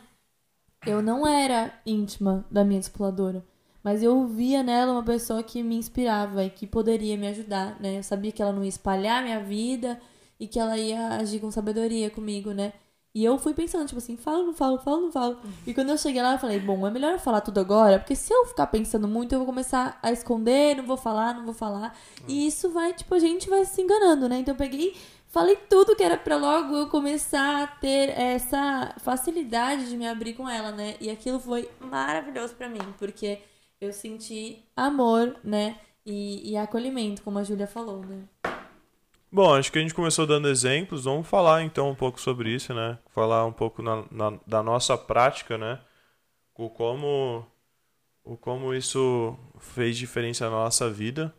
[0.87, 3.43] eu não era íntima da minha discipuladora.
[3.83, 7.97] Mas eu via nela uma pessoa que me inspirava e que poderia me ajudar, né?
[7.99, 9.99] Eu sabia que ela não ia espalhar minha vida
[10.39, 12.73] e que ela ia agir com sabedoria comigo, né?
[13.13, 15.37] E eu fui pensando, tipo assim, falo, não falo, falo, não falo.
[15.65, 18.15] E quando eu cheguei lá, eu falei, bom, é melhor eu falar tudo agora, porque
[18.15, 21.53] se eu ficar pensando muito, eu vou começar a esconder, não vou falar, não vou
[21.53, 21.97] falar.
[22.27, 24.39] E isso vai, tipo, a gente vai se enganando, né?
[24.39, 24.93] Então eu peguei,
[25.35, 30.33] falei tudo que era pra logo eu começar a ter essa facilidade de me abrir
[30.33, 30.95] com ela, né?
[31.01, 33.39] E aquilo foi maravilhoso pra mim, porque
[33.81, 35.77] eu senti amor, né?
[36.05, 38.23] E, e acolhimento, como a Júlia falou, né?
[39.29, 41.03] Bom, acho que a gente começou dando exemplos.
[41.03, 42.97] Vamos falar então um pouco sobre isso, né?
[43.13, 45.81] Falar um pouco na, na, da nossa prática, né?
[46.57, 47.45] O como,
[48.23, 51.35] o como isso fez diferença na nossa vida.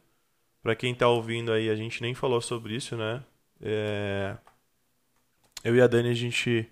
[0.62, 3.24] Para quem tá ouvindo aí, a gente nem falou sobre isso, né?
[3.60, 4.36] É...
[5.64, 6.68] Eu e a Dani, a gente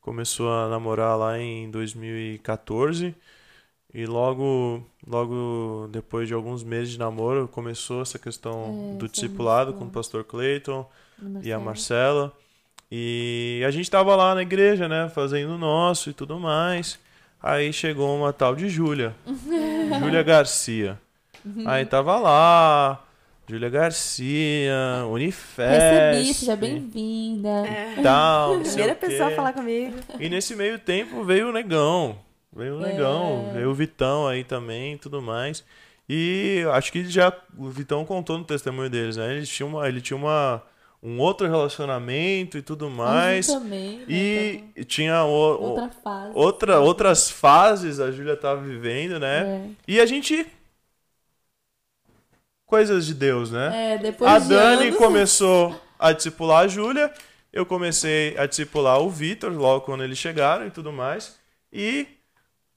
[0.00, 3.14] começou a namorar lá em 2014.
[3.92, 9.14] E logo, logo depois de alguns meses de namoro, começou essa questão É, do essa
[9.14, 10.88] discipulado com o pastor Clayton
[11.42, 11.60] e a.
[11.60, 12.32] Marcela.
[12.90, 16.98] E a gente tava lá na igreja, né, fazendo o nosso e tudo mais.
[17.40, 19.14] Aí chegou uma tal de Júlia.
[20.00, 21.00] Júlia Garcia.
[21.66, 23.03] Aí tava lá,
[23.46, 24.72] Júlia Garcia,
[25.10, 25.70] Unifest.
[25.70, 27.64] Recebi, seja bem-vinda.
[28.02, 29.96] Tal, não sei Primeira pessoa a falar comigo.
[30.18, 32.18] E nesse meio tempo veio o Negão.
[32.56, 33.54] Veio o Negão, É.
[33.54, 35.62] veio o Vitão aí também e tudo mais.
[36.08, 39.34] E acho que já o Vitão contou no testemunho deles, né?
[39.36, 40.62] Ele tinha, uma, ele tinha uma,
[41.02, 43.48] um outro relacionamento e tudo mais.
[43.50, 46.30] A Ju também, né, E tava tinha o- outra fase.
[46.34, 49.66] outra, outras fases a Júlia tava vivendo, né?
[49.66, 49.70] É.
[49.92, 50.46] E a gente.
[52.66, 53.94] Coisas de Deus, né?
[53.94, 57.12] É, depois A de Dani anos- começou a discipular a Júlia,
[57.52, 61.36] eu comecei a discipular o Vitor logo quando eles chegaram e tudo mais.
[61.72, 62.06] E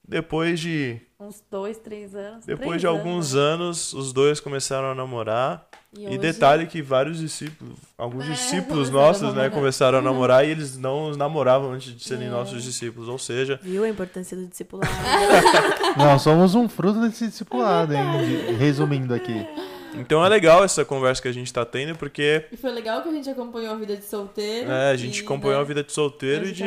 [0.08, 2.46] depois de Uns dois, três anos.
[2.46, 3.40] depois três de alguns né?
[3.42, 5.68] anos, os dois começaram a namorar.
[5.98, 10.52] E, hoje- detalhe que vários discípulos, alguns É, discípulos nossos, né, começaram a namorar e
[10.52, 12.30] eles não os namoravam antes de serem É.
[12.30, 14.92] nossos discípulos, ou seja, Viu a importância do discipulado?
[15.98, 18.04] Não, somos um fruto desse discipulado, hein?
[18.26, 19.48] de- resumindo aqui.
[19.96, 23.10] Então é legal essa conversa que a gente tá tendo porque E foi legal que
[23.10, 24.70] a gente acompanhou a vida de solteiro.
[24.72, 26.64] é, a gente e, acompanhou né, a vida de solteiro e de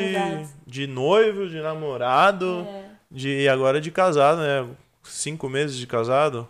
[0.66, 2.66] de, noivo, de namorado.
[2.68, 4.66] É, De, e agora de casado, né?
[5.02, 6.48] Cinco meses de casado.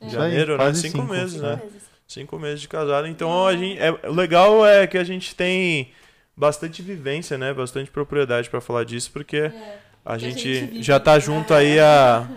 [0.00, 0.08] É.
[0.08, 0.58] Janeiro, né?
[0.64, 1.56] quase Cinco, cinco, meses, né?
[1.56, 1.82] Meses.
[2.06, 3.06] Cinco meses de casado.
[3.06, 5.90] Então a gente, é, o legal é que a gente tem
[6.36, 7.52] bastante vivência, né?
[7.52, 9.78] Bastante propriedade pra falar disso, porque é.
[10.04, 11.20] a a gente, gente vive, já tá né?
[11.20, 12.28] junto aí há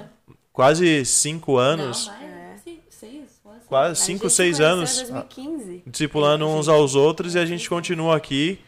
[0.54, 2.08] quase cinco anos.
[2.08, 2.58] Não, mais, É.
[2.64, 3.92] sim, seis, quase.
[3.92, 5.84] Quase A cinco, gente seis se conheceu anos Em 2015.
[5.88, 8.60] discipulando uns aos outros e a gente continua aqui.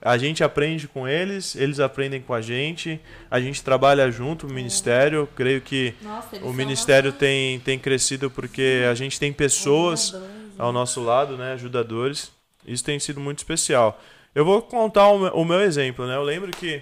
[0.00, 4.52] A gente aprende com eles, eles aprendem com a gente, a gente trabalha junto, o
[4.52, 5.28] ministério.
[5.34, 10.20] Creio que Nossa, o ministério tem, tem crescido porque a gente tem pessoas né?
[10.56, 12.30] ao nosso lado, né, ajudadores.
[12.64, 14.00] Isso tem sido muito especial.
[14.34, 16.14] Eu vou contar o meu, o meu exemplo, né?
[16.14, 16.80] Eu lembro que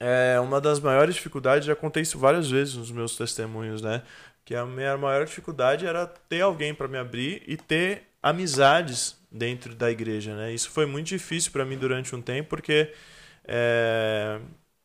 [0.00, 4.02] é uma das maiores dificuldades, já contei isso várias vezes nos meus testemunhos, né?
[4.44, 9.74] Que a minha maior dificuldade era ter alguém para me abrir e ter amizades dentro
[9.74, 10.52] da igreja, né?
[10.52, 12.92] Isso foi muito difícil para mim durante um tempo porque
[13.44, 14.40] é,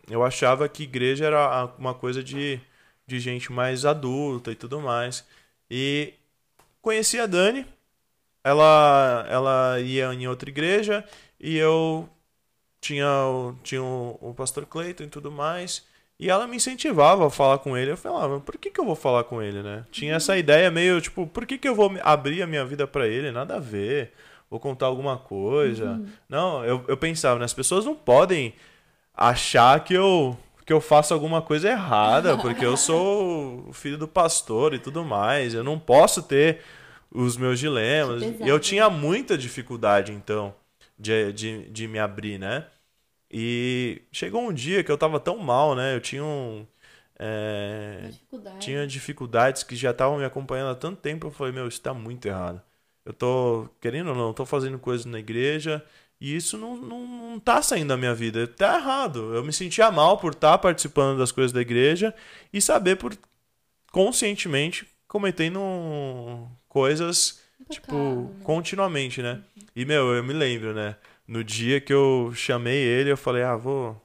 [0.10, 2.60] eu achava que igreja era uma coisa de,
[3.06, 5.26] de gente mais adulta e tudo mais.
[5.70, 6.14] E
[6.82, 7.66] conheci a Dani,
[8.44, 11.06] ela, ela ia em outra igreja
[11.40, 12.10] e eu
[12.82, 13.08] tinha,
[13.64, 15.86] tinha o, o pastor Cleiton e tudo mais.
[16.20, 17.92] E ela me incentivava a falar com ele.
[17.92, 19.86] Eu falava, por que, que eu vou falar com ele, né?
[19.90, 23.08] Tinha essa ideia meio, tipo, por que, que eu vou abrir a minha vida pra
[23.08, 23.32] ele?
[23.32, 24.12] Nada a ver.
[24.50, 26.02] Vou contar alguma coisa.
[26.28, 27.46] Não, eu, eu pensava, né?
[27.46, 28.54] As pessoas não podem
[29.16, 34.08] achar que eu, que eu faço alguma coisa errada, porque eu sou o filho do
[34.08, 35.54] pastor e tudo mais.
[35.54, 36.60] Eu não posso ter
[37.10, 38.22] os meus dilemas.
[38.24, 40.54] E eu tinha muita dificuldade, então,
[40.98, 42.66] de, de, de me abrir, né?
[43.32, 45.96] E chegou um dia que eu tava tão mal, né?
[45.96, 46.66] Eu tinha um.
[47.20, 48.60] é, Dificuldade.
[48.60, 51.28] tinha dificuldades que já estavam me acompanhando há tanto tempo.
[51.28, 52.62] Eu falei, meu, isso tá muito errado.
[53.06, 55.84] Eu tô, querendo ou não, tô fazendo coisas na igreja
[56.22, 58.48] e isso não, não, não tá saindo da minha vida.
[58.48, 59.34] Tá errado.
[59.34, 62.14] Eu me sentia mal por estar participando das coisas da igreja
[62.52, 63.18] e saber por
[63.92, 65.60] conscientemente cometendo
[66.68, 68.44] coisas tipo, Pecado, né?
[68.44, 69.42] continuamente, né?
[69.76, 70.96] E, meu, eu me lembro, né?
[71.30, 73.96] No dia que eu chamei ele, eu falei, ah, vou.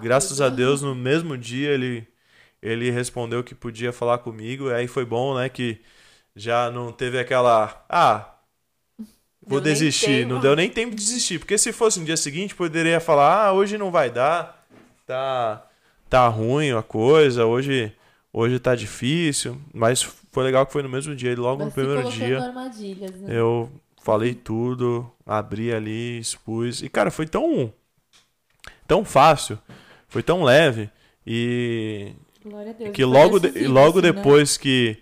[0.00, 2.06] Graças a Deus, no mesmo dia ele,
[2.62, 4.70] ele respondeu que podia falar comigo.
[4.70, 5.48] Aí foi bom, né?
[5.48, 5.80] Que
[6.36, 7.84] já não teve aquela.
[7.88, 8.36] Ah,
[9.44, 10.24] vou Deu desistir.
[10.24, 11.40] Não deu nem tempo de desistir.
[11.40, 14.64] Porque se fosse no dia seguinte, poderia falar: ah, hoje não vai dar.
[15.04, 15.66] Tá,
[16.08, 17.46] tá ruim a coisa.
[17.46, 17.92] Hoje,
[18.32, 19.60] hoje tá difícil.
[19.74, 21.32] Mas foi legal que foi no mesmo dia.
[21.32, 22.38] E logo Vai no primeiro dia.
[22.38, 23.36] né?
[23.36, 23.68] Eu
[24.04, 26.82] falei tudo, abri ali, expus.
[26.82, 27.72] E, cara, foi tão.
[28.86, 29.58] tão fácil,
[30.06, 30.90] foi tão leve.
[31.26, 32.12] E
[32.44, 32.90] Glória a Deus.
[32.92, 34.12] que logo, de- decisivo, logo assim, né?
[34.12, 34.98] depois que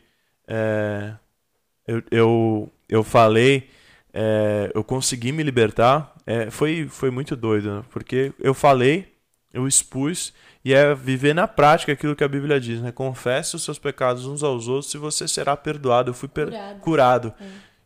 [0.46, 1.12] é,
[1.86, 3.68] eu, eu, eu falei,
[4.14, 7.84] é, eu consegui me libertar, é, foi, foi muito doido, né?
[7.90, 9.12] porque eu falei,
[9.52, 10.32] eu expus,
[10.64, 12.92] e é viver na prática aquilo que a Bíblia diz, né?
[12.92, 16.10] Confesse os seus pecados uns aos outros e você será perdoado.
[16.10, 16.80] Eu fui per- Curado.
[16.80, 17.34] curado.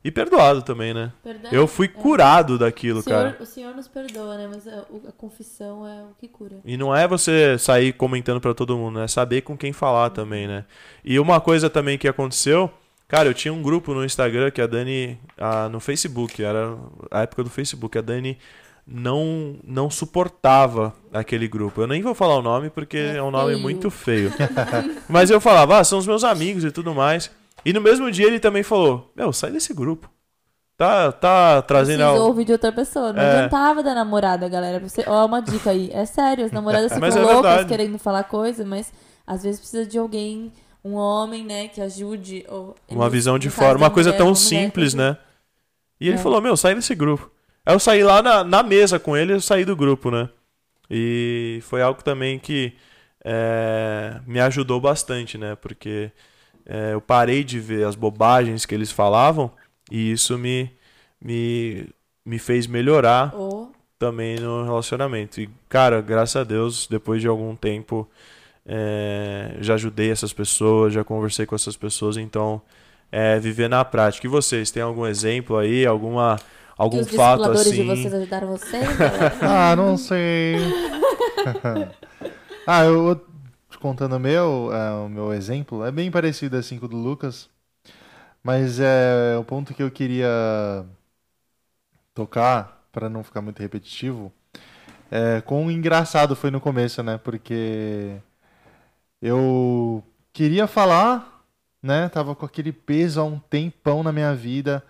[0.06, 0.08] É.
[0.08, 1.12] E perdoado também, né?
[1.22, 1.50] Perdão?
[1.52, 1.88] Eu fui É.
[1.88, 3.36] curado daquilo, O senhor, cara.
[3.42, 4.48] o Senhor nos perdoa, né?
[4.52, 6.56] Mas a, a confissão é o que cura.
[6.64, 10.46] E não é você sair comentando pra todo mundo, é saber com quem falar também,
[10.46, 10.64] né?
[11.04, 12.70] E uma coisa também que aconteceu,
[13.08, 16.76] cara, eu tinha um grupo no Instagram que a Dani, ah, no Facebook, era
[17.10, 18.38] a época do Facebook, a Dani
[18.88, 21.80] não não suportava aquele grupo.
[21.80, 24.32] Eu nem vou falar o nome porque é, É um nome muito feio.
[25.08, 27.30] Mas eu falava, ah, são os meus amigos e tudo mais.
[27.66, 30.08] E no mesmo dia ele também falou, meu, sai desse grupo.
[30.76, 32.28] Tá, tá trazendo Precisou algo.
[32.28, 33.12] ouvir de outra pessoa.
[33.12, 33.36] Não É.
[33.38, 34.78] adiantava da namorada, galera.
[34.78, 35.02] Você...
[35.06, 35.90] Ó, uma dica aí.
[35.92, 37.68] É sério, as namoradas ficam é loucas verdade.
[37.68, 38.92] querendo falar coisa, mas
[39.26, 40.52] às vezes precisa de alguém,
[40.84, 42.44] um homem, né, que ajude.
[42.48, 45.02] Ou, Uma visão de fora, uma coisa mulher, tão uma que simples, ajude.
[45.10, 45.16] né?
[45.98, 46.20] E ele É.
[46.22, 47.30] falou, meu, sai desse grupo.
[47.64, 50.28] Aí eu saí lá na, na mesa com ele, eu saí do grupo, né?
[50.90, 52.74] E foi algo também que
[53.24, 55.56] é, me ajudou bastante, né?
[55.56, 56.12] Porque
[56.66, 59.50] é, eu parei de ver as bobagens que eles falavam
[59.90, 60.70] e isso me,
[61.20, 61.88] me,
[62.24, 65.40] me fez melhorar Ou também no relacionamento.
[65.40, 68.08] E, cara, graças a Deus, depois de algum tempo,
[68.64, 72.60] é, já ajudei essas pessoas, já conversei com essas pessoas, então
[73.10, 74.26] é viver na prática.
[74.26, 76.44] E vocês, tem algum exemplo aí, alguma que
[76.76, 77.70] algum os fato assim?
[77.70, 78.86] de vocês ajudaram vocês?
[79.40, 80.56] Ah, não sei.
[82.66, 83.24] ah, eu
[83.78, 87.48] contando o meu, é, o meu exemplo, é bem parecido assim com o do Lucas,
[88.42, 90.86] mas é o ponto que eu queria
[92.14, 94.32] tocar, para não ficar muito repetitivo,
[95.10, 97.18] é quão engraçado foi no começo, né?
[97.18, 98.16] Porque
[99.20, 101.44] eu queria falar,
[101.82, 102.08] né?
[102.08, 104.82] Tava com aquele peso há um tempão na minha vida,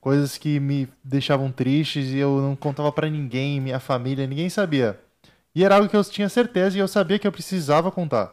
[0.00, 5.00] coisas que me deixavam tristes e eu não contava pra ninguém, minha família, ninguém sabia.
[5.54, 8.32] E era algo que eu tinha certeza e eu sabia que eu precisava contar.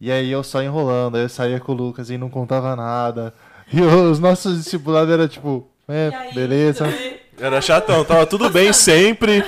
[0.00, 3.32] E aí eu só enrolando, aí eu saía com o Lucas e não contava nada.
[3.72, 6.86] E os nossos discipulados era tipo, é, beleza,
[7.38, 9.42] Era chatão, tava tudo bem sempre.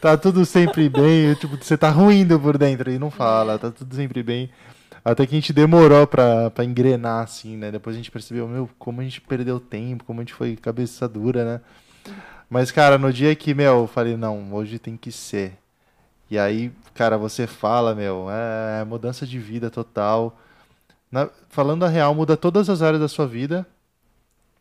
[0.00, 3.70] tá tudo sempre bem, eu, tipo, você tá ruindo por dentro e não fala, tá
[3.70, 4.50] tudo sempre bem.
[5.04, 7.70] Até que a gente demorou pra, pra engrenar, assim, né?
[7.70, 11.08] Depois a gente percebeu, meu, como a gente perdeu tempo, como a gente foi cabeça
[11.08, 11.60] dura, né?
[12.48, 15.58] Mas, cara, no dia que, meu, eu falei, não, hoje tem que ser.
[16.32, 20.34] E aí, cara, você fala, meu, é mudança de vida total.
[21.10, 23.66] Na- falando a real, muda todas as áreas da sua vida,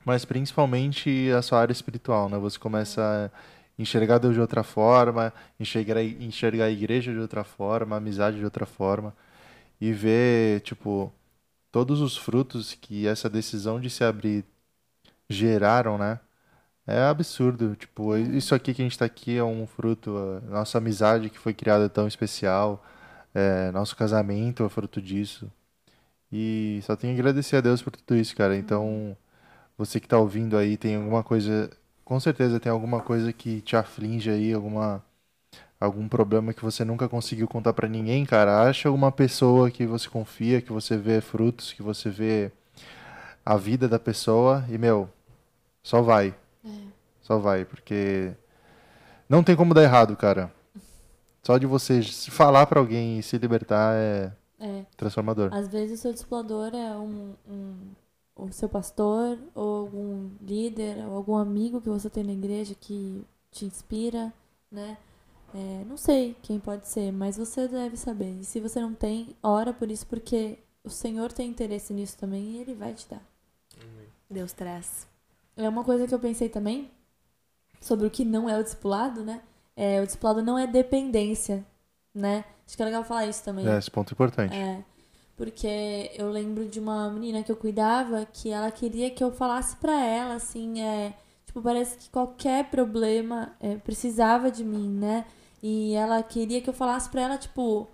[0.05, 2.37] mas principalmente a sua área espiritual, né?
[2.39, 7.95] Você começa a enxergar Deus de outra forma, enxergar, enxergar a igreja de outra forma,
[7.95, 9.15] a amizade de outra forma,
[9.79, 11.13] e ver, tipo,
[11.71, 14.45] todos os frutos que essa decisão de se abrir
[15.29, 16.19] geraram, né?
[16.87, 20.15] É absurdo, tipo, isso aqui que a gente tá aqui é um fruto,
[20.47, 22.83] a nossa amizade que foi criada tão especial,
[23.33, 25.51] é, nosso casamento é fruto disso.
[26.31, 28.55] E só tenho a agradecer a Deus por tudo isso, cara.
[28.57, 29.15] Então,
[29.77, 31.69] você que tá ouvindo aí, tem alguma coisa,
[32.05, 35.03] com certeza tem alguma coisa que te aflige aí, alguma
[35.79, 38.63] algum problema que você nunca conseguiu contar pra ninguém, cara.
[38.63, 42.51] Acha uma pessoa que você confia, que você vê frutos, que você vê
[43.45, 45.09] a vida da pessoa e, meu,
[45.83, 46.35] só vai.
[47.21, 48.33] Só vai, porque
[49.29, 50.51] não tem como dar errado, cara.
[51.43, 54.85] Só de você se falar pra alguém e se libertar é É.
[54.95, 55.53] transformador.
[55.53, 57.91] Às vezes o seu discipulador é um, um-
[58.35, 63.23] o seu pastor, ou algum líder, ou algum amigo que você tem na igreja que
[63.51, 64.31] te inspira,
[64.71, 64.97] né?
[65.53, 68.39] É, não sei quem pode ser, mas você deve saber.
[68.39, 72.41] E se você não tem, ora por isso, porque o Senhor tem interesse nisso também
[72.51, 73.21] e Ele vai te dar.
[74.29, 75.07] Deus traz.
[75.57, 76.89] É uma coisa que eu pensei também
[77.81, 79.41] sobre o que não é o discipulado, né?
[79.75, 81.65] É, o discipulado não é dependência,
[82.13, 82.45] né?
[82.65, 83.67] Acho que é legal falar isso também.
[83.67, 84.55] É, esse ponto é importante.
[84.55, 84.83] É,
[85.35, 89.75] porque eu lembro de uma menina que eu cuidava que ela queria que eu falasse
[89.77, 91.13] pra ela, assim, é,
[91.45, 95.25] tipo, parece que qualquer problema é, precisava de mim, né?
[95.63, 97.87] E ela queria que eu falasse pra ela, tipo,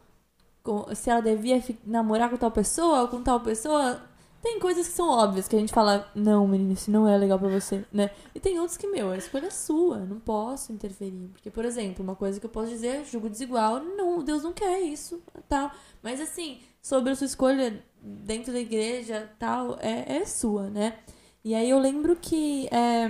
[0.96, 4.02] se ela devia namorar com tal pessoa ou com tal pessoa.
[4.42, 7.40] Tem coisas que são óbvias, que a gente fala, não, menino, isso não é legal
[7.40, 8.12] pra você, né?
[8.36, 11.30] E tem outros que, meu, a escolha é sua, não posso interferir.
[11.34, 14.80] Porque, por exemplo, uma coisa que eu posso dizer, julgo desigual, não, Deus não quer
[14.82, 15.72] isso, tal.
[16.04, 21.00] Mas assim, sobre a sua escolha dentro da igreja, tal, é, é sua, né?
[21.44, 23.10] E aí eu lembro que é,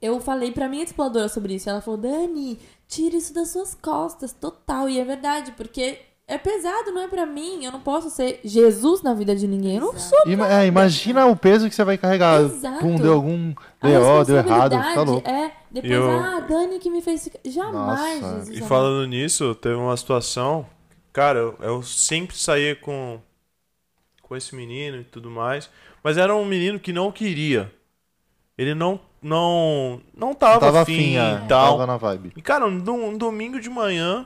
[0.00, 1.68] eu falei pra minha exploradora sobre isso.
[1.68, 4.88] Ela falou, Dani, tira isso das suas costas, total.
[4.88, 5.98] E é verdade, porque
[6.28, 7.64] é pesado, não é pra mim.
[7.64, 9.76] Eu não posso ser Jesus na vida de ninguém.
[9.76, 10.08] Eu não Exato.
[10.24, 12.40] sou Ima- é, imagina o peso que você vai carregar.
[12.42, 12.78] Exato.
[12.80, 15.28] Pum, deu algum a BO, deu errado, tá responsabilidade louco.
[15.28, 17.28] É, depois, Eu- ah, a Dani que me fez.
[17.44, 18.36] Jamais, Nossa.
[18.44, 18.58] Jesus.
[18.58, 20.66] E falando nisso, teve uma situação.
[21.12, 23.18] Cara, eu, eu sempre saía com,
[24.22, 25.68] com esse menino e tudo mais.
[26.04, 27.72] Mas era um menino que não queria.
[28.56, 31.72] Ele não não não tava, Tava afim afim, é, e tal.
[31.72, 32.32] tava na vibe.
[32.36, 32.76] E cara, um,
[33.08, 34.24] um domingo de manhã,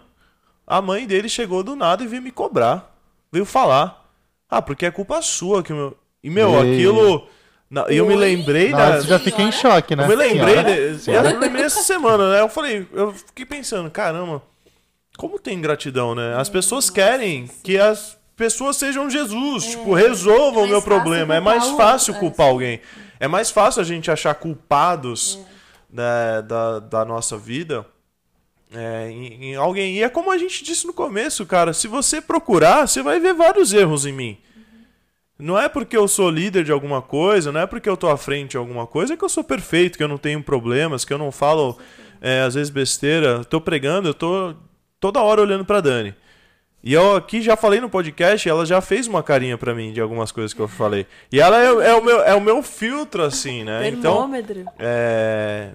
[0.73, 2.97] a mãe dele chegou do nada e veio me cobrar.
[3.31, 4.09] Veio falar.
[4.49, 5.97] Ah, porque é culpa sua que o meu.
[6.25, 6.73] E meu, Ei.
[6.77, 7.29] aquilo.
[7.71, 8.99] na- eu me lembrei da.
[8.99, 10.05] você já fica em choque, né?
[10.05, 12.41] Eu me lembrei, de, eu lembrei essa semana, né?
[12.41, 14.43] Eu falei, eu fiquei pensando, caramba,
[15.19, 16.35] como tem gratidão, né?
[16.39, 21.35] As pessoas querem que as pessoas sejam Jesus, tipo, resolvam É o meu problema.
[21.35, 22.81] É mais fácil é, culpar alguém.
[23.21, 25.39] É mais fácil a gente achar culpados
[25.93, 27.85] né, da, da nossa vida
[28.75, 29.97] é, em, em alguém.
[29.97, 31.73] E é como a gente disse no começo, cara.
[31.73, 34.39] Se você procurar, você vai ver vários erros em mim.
[35.39, 38.17] Não é porque eu sou líder de alguma coisa, não é porque eu tô à
[38.17, 41.19] frente de alguma coisa que eu sou perfeito, que eu não tenho problemas, que eu
[41.19, 41.77] não falo,
[42.21, 43.45] é, às vezes, besteira.
[43.45, 44.55] Tô pregando, eu tô
[45.01, 46.15] toda hora olhando pra Dani.
[46.85, 50.01] E eu aqui já falei no podcast, ela já fez uma carinha pra mim de
[50.01, 51.07] algumas coisas que eu falei.
[51.31, 53.89] E ela é, é o, meu, é o meu filtro, assim, né?
[53.89, 54.65] Então, Termômetro.
[54.79, 55.71] é,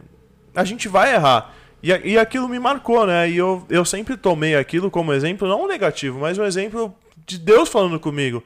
[0.54, 1.54] a gente vai errar.
[1.92, 3.30] E, e aquilo me marcou, né?
[3.30, 6.94] E eu, eu sempre tomei aquilo como exemplo, não um negativo, mas um exemplo
[7.26, 8.44] de Deus falando comigo.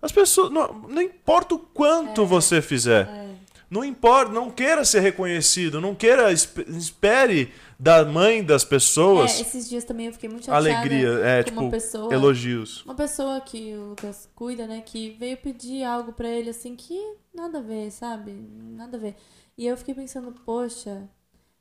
[0.00, 0.50] As pessoas.
[0.50, 3.06] Não, não importa o quanto você fizer.
[3.08, 3.28] É.
[3.70, 6.32] Não importa, não queira ser reconhecido, não queira.
[6.32, 11.08] esp- Espere da mãe das É, pessoas esses dias também eu fiquei muito chateada alegria.
[11.22, 12.12] É, tipo, uma pessoa.
[12.14, 12.82] elogios.
[12.84, 16.98] Uma pessoa que o Lucas cuida, né, que veio pedir algo pra ele assim que
[17.34, 18.32] nada a ver, sabe?
[18.74, 19.14] Nada a ver.
[19.56, 21.02] E eu fiquei pensando, poxa,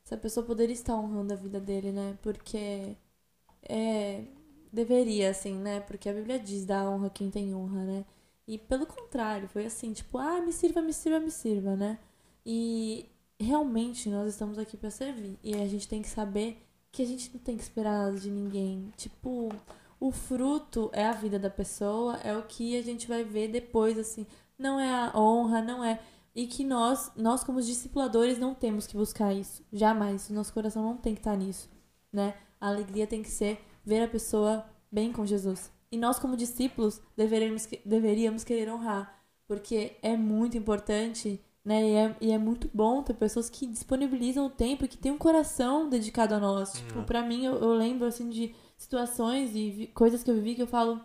[0.07, 2.17] essa pessoa poderia estar honrando a vida dele, né?
[2.21, 2.95] Porque
[3.61, 4.23] é
[4.71, 5.81] deveria assim, né?
[5.81, 8.05] Porque a Bíblia diz dá honra quem tem honra, né?
[8.47, 11.99] E pelo contrário, foi assim, tipo, ah, me sirva, me sirva, me sirva, né?
[12.45, 15.37] E realmente nós estamos aqui pra servir.
[15.43, 18.31] E a gente tem que saber que a gente não tem que esperar nada de
[18.31, 18.91] ninguém.
[18.95, 19.49] Tipo,
[19.99, 23.97] o fruto é a vida da pessoa, é o que a gente vai ver depois,
[23.97, 24.25] assim.
[24.57, 25.99] Não é a honra, não é.
[26.37, 29.63] E que nós, nós como discipuladores, não temos que buscar isso.
[29.73, 30.29] Jamais.
[30.29, 31.67] O nosso coração não tem que estar nisso,
[32.13, 32.35] né?
[32.61, 35.71] A alegria tem que ser ver a pessoa bem com Jesus.
[35.91, 39.19] E nós, como discípulos, deveríamos, que- deveríamos querer honrar.
[39.47, 41.81] Porque é muito importante, né?
[41.89, 45.11] E é, e é muito bom ter pessoas que disponibilizam o tempo e que têm
[45.11, 46.73] um coração dedicado a nós.
[46.73, 50.53] Tipo, pra mim, eu, eu lembro, assim, de situações e vi- coisas que eu vivi
[50.53, 51.01] que eu falo,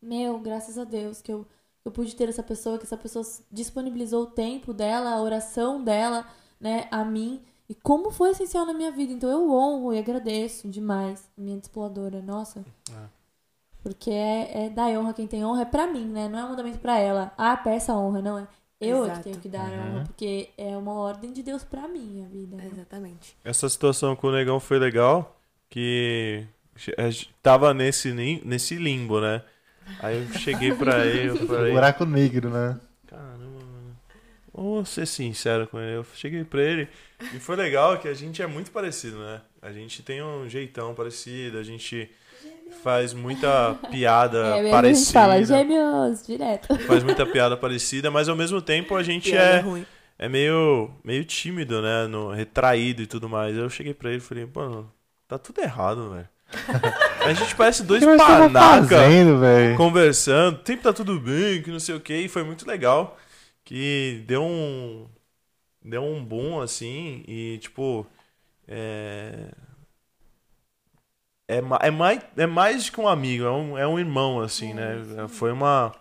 [0.00, 1.44] meu, graças a Deus que eu,
[1.84, 6.26] eu pude ter essa pessoa, que essa pessoa disponibilizou o tempo dela, a oração dela,
[6.60, 7.42] né, a mim.
[7.68, 9.12] E como foi essencial na minha vida.
[9.12, 12.20] Então eu honro e agradeço demais a minha discipuladora.
[12.20, 12.64] Nossa.
[13.82, 16.28] Porque é, é dar honra quem tem honra, é pra mim, né?
[16.28, 17.32] Não é um mandamento pra ela.
[17.36, 18.48] Ah, peça honra, não é.
[18.80, 19.22] Eu é que Exato.
[19.24, 22.56] tenho que dar a honra, porque é uma ordem de Deus pra minha vida.
[22.56, 22.68] né?
[22.72, 23.36] Exatamente.
[23.44, 25.38] Essa situação com o negão foi legal,
[25.70, 26.46] que
[26.98, 28.12] a gente tava nesse,
[28.44, 29.42] nesse limbo, né?
[30.00, 32.78] Aí eu cheguei pra ele, eu falei, Buraco negro, né?
[33.06, 33.96] caramba, mano.
[34.52, 35.96] Vou ser sincero com ele.
[35.96, 36.88] Eu cheguei pra ele
[37.34, 39.40] e foi legal que a gente é muito parecido, né?
[39.62, 42.10] A gente tem um jeitão parecido, a gente
[42.82, 45.12] faz muita piada É, a gente parecida.
[45.12, 46.76] fala gêmeos direto.
[46.86, 49.86] Faz muita piada parecida, mas ao mesmo tempo a gente Piada é ruim.
[50.18, 52.06] é meio, meio tímido, né?
[52.06, 53.56] No, retraído e tudo mais.
[53.56, 54.90] Eu cheguei pra ele e falei, mano,
[55.28, 56.28] tá tudo errado, velho.
[57.24, 58.96] A gente parece dois panaca
[59.76, 63.18] conversando, sempre tá tudo bem, que não sei o que, e foi muito legal.
[63.64, 65.08] Que deu um.
[65.82, 68.06] Deu um boom assim, e tipo.
[68.68, 69.50] É.
[71.46, 74.96] É, é, mais, é mais que um amigo, é um, é um irmão, assim, né?
[75.28, 75.92] Foi uma.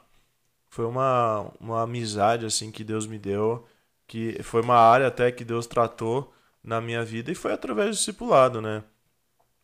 [0.70, 3.68] Foi uma, uma amizade, assim, que Deus me deu.
[4.08, 6.34] Que foi uma área até que Deus tratou
[6.64, 8.84] na minha vida e foi através do discipulado, né?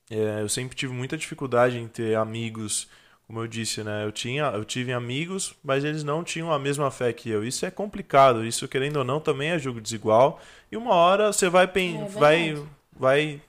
[0.10, 2.88] É, eu sempre tive muita dificuldade em ter amigos,
[3.28, 4.06] como eu disse, né?
[4.06, 7.44] Eu tinha, eu tive amigos, mas eles não tinham a mesma fé que eu.
[7.46, 8.44] Isso é complicado.
[8.46, 10.40] Isso, querendo ou não, também é julgo desigual.
[10.72, 12.54] E uma hora você vai pen- É vai
[12.92, 13.42] vai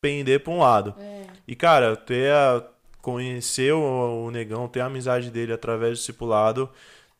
[0.00, 0.94] pender pra um lado.
[0.98, 1.26] É.
[1.46, 2.62] E, cara, ter a,
[3.00, 6.70] conhecer o, o negão, ter a amizade dele através do discipulado,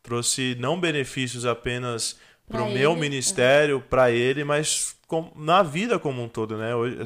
[0.03, 2.17] trouxe não benefícios apenas
[2.47, 6.75] Pra pro meu ele, ministério, pra ele, mas com- na vida como um todo, né?
[6.75, 6.97] Hoje,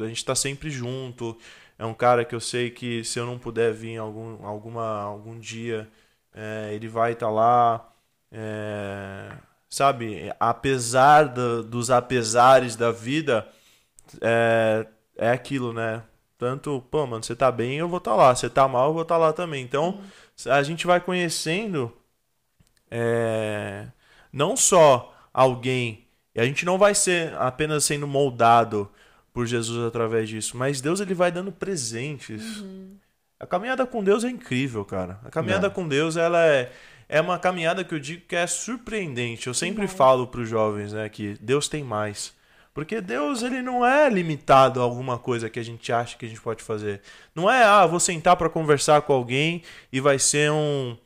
[0.00, 1.36] a gente tá sempre junto.
[1.78, 5.38] É um cara que eu sei que se eu não puder vir algum, alguma, algum
[5.38, 5.88] dia,
[6.34, 7.86] é, ele vai estar lá.
[8.32, 9.32] É,
[9.68, 13.46] sabe, apesar da- dos apesares da vida,
[14.20, 14.86] é,
[15.16, 16.02] é aquilo, né?
[16.38, 18.34] Tanto, pô, mano, você tá bem, eu vou estar lá.
[18.34, 19.62] Você tá mal, eu vou estar lá também.
[19.64, 20.00] Então,
[20.46, 21.92] a gente vai conhecendo
[22.90, 23.86] é,
[24.32, 28.90] não só alguém, a gente não vai ser apenas sendo moldado
[29.36, 32.64] por Jesus através disso, mas Deus ele vai dando presentes.
[33.38, 35.20] A caminhada com Deus é incrível, cara.
[35.22, 35.70] A caminhada É.
[35.70, 36.72] com Deus, ela é,
[37.06, 39.46] é uma caminhada que eu digo que é surpreendente.
[39.46, 42.32] Eu sempre falo para os jovens, né, que Deus tem mais.
[42.72, 46.28] Porque Deus, ele não é limitado a alguma coisa que a gente acha que a
[46.30, 47.02] gente pode fazer.
[47.34, 49.62] Não é, ah, vou sentar para conversar com alguém
[49.92, 50.96] e vai ser um,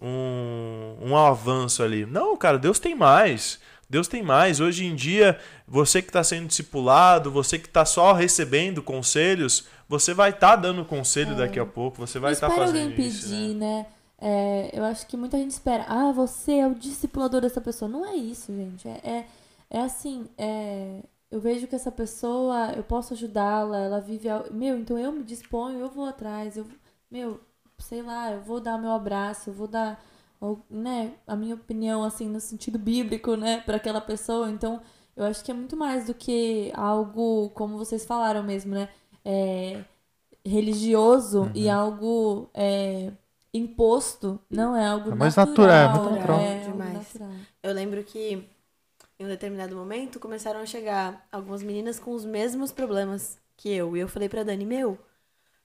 [0.00, 2.06] um, um avanço ali.
[2.06, 3.58] Não, cara, Deus tem mais.
[3.90, 4.60] Deus tem mais.
[4.60, 5.36] Hoje em dia,
[5.66, 10.84] você que está sendo discipulado, você que está só recebendo conselhos, você vai estar dando
[10.84, 13.28] conselho daqui a pouco, você vai estar espera fazendo alguém isso.
[13.28, 13.78] pedir, né?
[13.78, 13.86] né?
[14.22, 15.84] É, eu acho que muita gente espera.
[15.88, 17.88] Ah, você é o discipulador dessa pessoa.
[17.88, 18.86] Não é isso, gente.
[18.86, 19.26] É, é,
[19.68, 24.28] é assim, é, eu vejo que essa pessoa, eu posso ajudá-la, ela vive...
[24.52, 26.56] Meu, então eu me disponho, eu vou atrás.
[26.56, 26.66] Eu,
[27.10, 27.40] meu,
[27.78, 30.00] sei lá, eu vou dar meu abraço, eu vou dar,
[30.40, 34.50] ou, né, a minha opinião, assim, no sentido bíblico, né, para aquela pessoa.
[34.50, 34.80] Então,
[35.16, 38.88] eu acho que é muito mais do que algo, como vocês falaram mesmo, né?
[39.24, 39.84] É,
[40.44, 43.12] religioso e algo é,
[43.52, 45.68] imposto, não é algo É mais natural.
[45.68, 46.40] natural, é muito natural.
[46.40, 46.94] É, Demais.
[46.94, 47.32] natural.
[47.62, 48.48] Eu lembro que
[49.18, 53.94] em um determinado momento começaram a chegar algumas meninas com os mesmos problemas que eu.
[53.94, 54.98] E eu falei pra Dani, meu,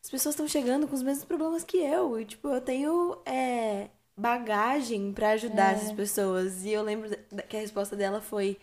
[0.04, 2.20] as pessoas estão chegando com os mesmos problemas que eu.
[2.20, 3.88] E, tipo, eu tenho é,
[4.18, 5.76] bagagem pra ajudar É.
[5.76, 6.64] essas pessoas.
[6.64, 7.10] E eu lembro
[7.50, 8.58] que a resposta dela foi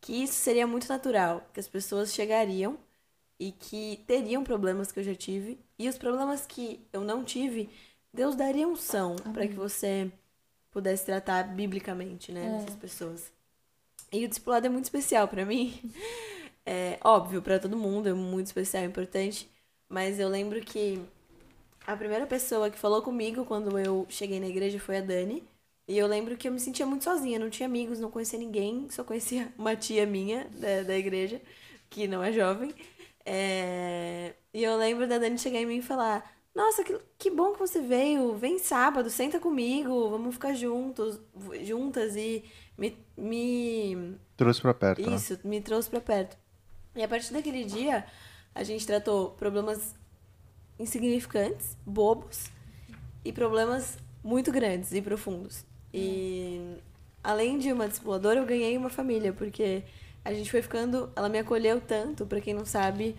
[0.00, 2.76] que isso seria muito natural, que as pessoas chegariam
[3.38, 5.58] e que teriam problemas que eu já tive.
[5.78, 7.68] E os problemas que eu não tive,
[8.12, 10.10] Deus daria unção pra que você
[10.70, 12.58] pudesse tratar biblicamente, né, É.
[12.58, 13.32] dessas pessoas.
[14.12, 15.78] E o discipulado é muito especial pra mim.
[16.64, 19.50] É óbvio pra todo mundo, é muito especial, importante,
[19.88, 21.02] mas eu lembro que
[21.86, 25.44] a primeira pessoa que falou comigo quando eu cheguei na igreja foi a Dani.
[25.88, 28.88] E eu lembro que eu me sentia muito sozinha, não tinha amigos, não conhecia ninguém,
[28.90, 31.40] só conhecia uma tia minha da, da igreja,
[31.90, 32.72] que não é jovem.
[33.24, 37.52] É, E eu lembro da Dani chegar em mim e falar: Nossa, que, que bom
[37.52, 41.20] que você veio, vem sábado, senta comigo, vamos ficar juntos,
[41.64, 42.44] juntas e
[42.76, 45.16] me, me Trouxe pra perto, né?
[45.16, 46.36] isso, me trouxe pra perto.
[46.94, 48.04] E a partir daquele dia,
[48.54, 49.94] a gente tratou problemas
[50.82, 52.50] insignificantes, bobos,
[53.24, 55.64] e problemas muito grandes e profundos.
[55.94, 56.76] E
[57.22, 59.84] além de uma discipuladora, eu ganhei uma família, porque
[60.24, 61.10] a gente foi ficando.
[61.14, 63.14] Ela me acolheu tanto, pra quem não sabe.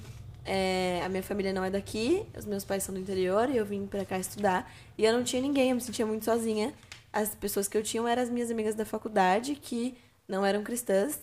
[0.46, 3.66] é, a minha família não é daqui, os meus pais são do interior e eu
[3.66, 4.72] vim pra cá estudar.
[4.98, 6.74] E eu não tinha ninguém, eu me sentia muito sozinha.
[7.12, 9.96] As pessoas que eu tinha eram as minhas amigas da faculdade, que
[10.28, 11.20] não eram cristãs.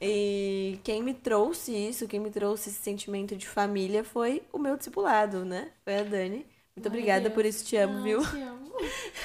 [0.00, 4.76] E quem me trouxe isso, quem me trouxe esse sentimento de família foi o meu
[4.76, 5.72] discipulado, né?
[5.84, 6.46] Foi a Dani.
[6.76, 7.34] Muito Ai, obrigada Deus.
[7.34, 8.20] por isso, te amo, Ai, viu?
[8.20, 8.72] te amo.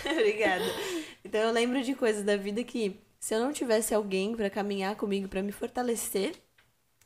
[0.09, 0.79] obrigada.
[1.23, 4.95] Então eu lembro de coisas da vida que se eu não tivesse alguém pra caminhar
[4.95, 6.35] comigo, pra me fortalecer,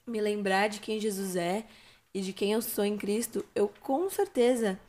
[0.07, 1.65] me lembrar de quem Jesus é
[2.13, 4.79] e de quem eu sou em Cristo, eu com certeza,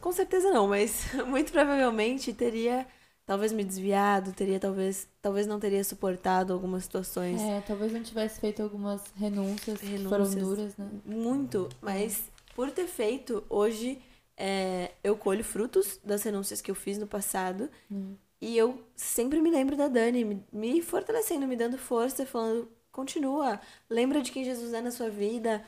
[0.00, 2.86] com certeza não, mas muito provavelmente teria
[3.28, 8.40] talvez me desviado, teria talvez, talvez não teria suportado algumas situações É, talvez não tivesse
[8.40, 10.42] feito algumas renúncias, que foram Renúncias.
[10.42, 10.88] duras, né?
[11.04, 12.24] muito, mas
[12.56, 14.00] por ter feito, hoje
[14.36, 17.68] é, eu colho frutos das renúncias que eu fiz no passado.
[18.40, 23.60] E eu sempre me lembro da Dani, me, me fortalecendo, me dando força, falando: continua,
[23.90, 25.62] lembra de quem Jesus é na sua vida,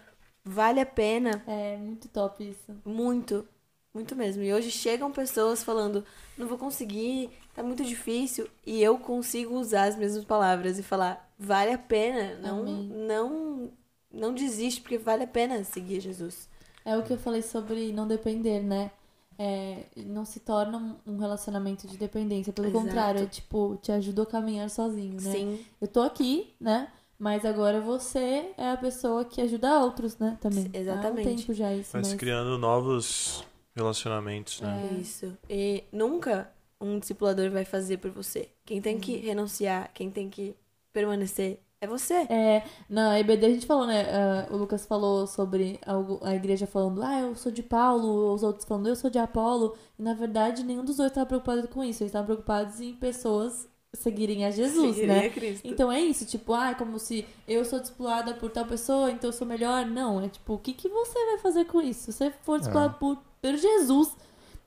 [0.44, 2.72] vale a pena, É muito top isso.
[2.84, 3.46] muito,
[3.92, 4.42] muito mesmo.
[4.44, 6.04] E hoje chegam pessoas falando:
[6.38, 11.30] não vou conseguir, tá muito difícil, e eu consigo usar as mesmas palavras e falar:
[11.38, 12.88] vale a pena, não, Amém.
[13.06, 13.70] não,
[14.12, 16.48] não desiste, porque vale a pena seguir Jesus.
[16.84, 18.90] É o que eu falei sobre não depender, né?
[19.38, 22.52] É, não se torna um- relacionamento de dependência.
[22.52, 22.84] Pelo Exato.
[22.84, 25.32] contrário, é tipo, te ajuda a caminhar sozinho, né?
[25.32, 26.88] Sim, Eu tô aqui, né?
[27.18, 30.36] Mas agora você é a pessoa que ajuda outros, né?
[30.40, 30.70] Também.
[30.72, 31.28] Exatamente.
[31.28, 32.18] Há um tempo já isso, Mas mas...
[32.18, 33.44] criando novos
[33.74, 34.90] relacionamentos, né?
[34.92, 35.00] É.
[35.00, 35.36] isso.
[35.48, 36.50] E nunca
[36.80, 38.48] um discipulador vai fazer por você.
[38.64, 40.54] Quem tem que renunciar, quem tem que
[40.92, 42.14] permanecer É você.
[42.28, 44.04] É, na EBD a gente falou, né?
[44.10, 48.42] ah, o Lucas falou sobre algo- a igreja falando, ah, eu sou de Paulo, os
[48.42, 49.74] outros falando, eu sou de Apolo.
[49.98, 52.02] E na verdade, nenhum dos dois estava preocupado com isso.
[52.02, 55.26] Eles estavam preocupados em pessoas seguirem a Jesus, Seguirem né?
[55.26, 55.66] a Cristo.
[55.66, 59.28] Então é isso, tipo, ah, é como se eu sou discipulada por tal pessoa, então
[59.28, 59.86] eu sou melhor.
[59.86, 62.00] Não, é tipo, o que, que você vai fazer com isso?
[62.04, 64.14] Se você for discipulado por, por Jesus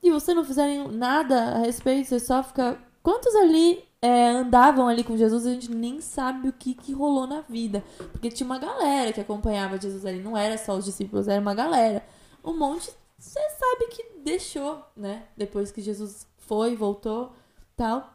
[0.08, 2.78] e você não fizer nenhum- nada a respeito, você só fica.
[3.02, 7.26] Quantos ali é, andavam ali com Jesus a gente nem sabe o que, que rolou
[7.26, 7.82] na vida?
[8.12, 11.54] Porque tinha uma galera que acompanhava Jesus ali, não era só os discípulos, era uma
[11.54, 12.04] galera.
[12.44, 15.24] Um monte, você sabe que deixou, né?
[15.36, 17.32] Depois que Jesus foi, voltou,
[17.76, 18.14] tal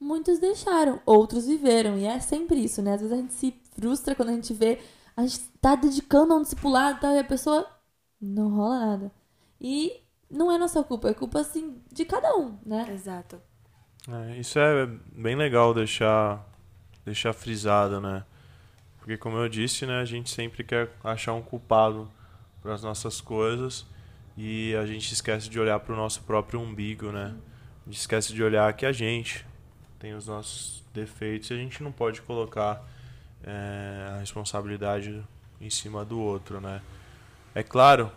[0.00, 1.98] muitos deixaram, outros viveram.
[1.98, 2.94] E é sempre isso, né?
[2.94, 4.78] Às vezes a gente se frustra quando a gente vê,
[5.16, 7.66] a gente tá dedicando a um discipulado e tal, e a pessoa
[8.20, 9.12] não rola nada.
[9.60, 10.00] E
[10.30, 12.86] não é nossa culpa, é culpa, assim, de cada um, né?
[12.92, 13.40] Exato.
[14.08, 16.44] É, isso é bem legal deixar,
[17.04, 18.24] deixar frisado, né?
[18.98, 22.10] Porque como eu disse, né, a gente sempre quer achar um culpado
[22.60, 23.86] para as nossas coisas
[24.36, 27.34] e a gente esquece de olhar para o nosso próprio umbigo, né?
[27.86, 29.46] A gente esquece de olhar que a gente
[29.98, 32.84] tem os nossos defeitos e a gente não pode colocar
[33.44, 35.24] é, a responsabilidade
[35.60, 36.82] em cima do outro, né?
[37.54, 38.10] É claro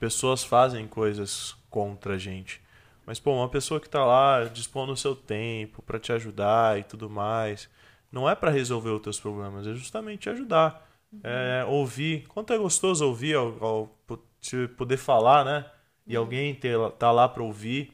[0.00, 2.60] pessoas fazem coisas contra a gente.
[3.06, 6.84] Mas, pô, uma pessoa que tá lá dispondo o seu tempo pra te ajudar e
[6.84, 7.68] tudo mais,
[8.10, 10.88] não é pra resolver os teus problemas, é justamente te ajudar.
[11.22, 12.26] É, ouvir.
[12.28, 13.98] Quanto é gostoso ouvir, ao, ao
[14.40, 15.66] te poder falar, né?
[16.06, 17.92] E alguém ter, tá lá pra ouvir.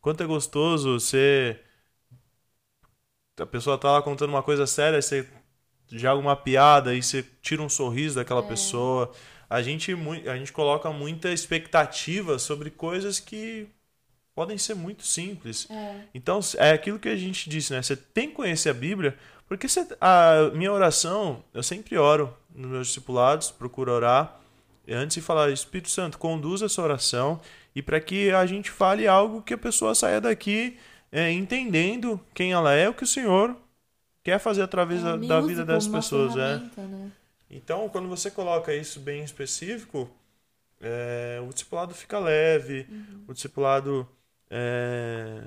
[0.00, 1.58] Quanto é gostoso você.
[3.40, 5.28] A pessoa tá lá contando uma coisa séria, você
[5.90, 9.12] joga uma piada e você tira um sorriso daquela pessoa.
[9.48, 9.92] A gente,
[10.28, 13.68] a gente coloca muita expectativa sobre coisas que
[14.34, 15.66] podem ser muito simples.
[15.70, 16.00] É.
[16.14, 17.80] Então, é aquilo que a gente disse, né?
[17.80, 19.16] Você tem que conhecer a Bíblia,
[19.48, 24.40] porque você, a minha oração, eu sempre oro nos meus discipulados, procuro orar
[24.94, 27.40] antes de falar, Espírito Santo, conduza essa oração
[27.74, 30.78] e para que a gente fale algo que a pessoa saia daqui
[31.10, 33.56] é, entendendo quem ela é, o que o Senhor
[34.22, 36.58] quer fazer através da, Me da use vida das pessoas, é.
[36.58, 36.70] né?
[37.50, 40.08] Então, quando você coloca isso bem específico,
[40.80, 42.86] é, o discipulado fica leve,
[43.28, 44.06] o discipulado
[44.50, 45.40] é,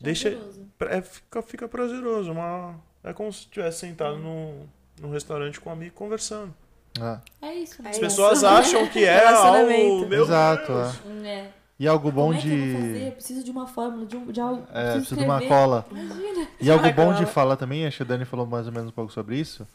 [0.00, 0.38] deixa,
[0.80, 2.30] é, fica, fica prazeroso.
[2.32, 4.66] Uma, é como se estivesse sentado num,
[5.00, 6.54] num restaurante com um amigo conversando.
[7.00, 7.48] É.
[7.48, 7.88] É isso, né?
[7.88, 8.06] É As isso.
[8.06, 10.06] pessoas acham que é algo...
[10.06, 11.00] Meu Exato, Deus.
[11.24, 11.28] é.
[11.28, 11.50] É.
[11.78, 12.92] E algo bom Como é que eu vou fazer?
[12.92, 13.06] de.
[13.06, 14.62] Eu preciso de uma fórmula, de, um, de algo.
[14.72, 15.84] É, preciso preciso de uma cola.
[15.90, 16.48] Imagina.
[16.60, 17.26] E algo bom de cola.
[17.26, 19.66] falar também, acho que a Dani falou mais ou menos um pouco sobre isso,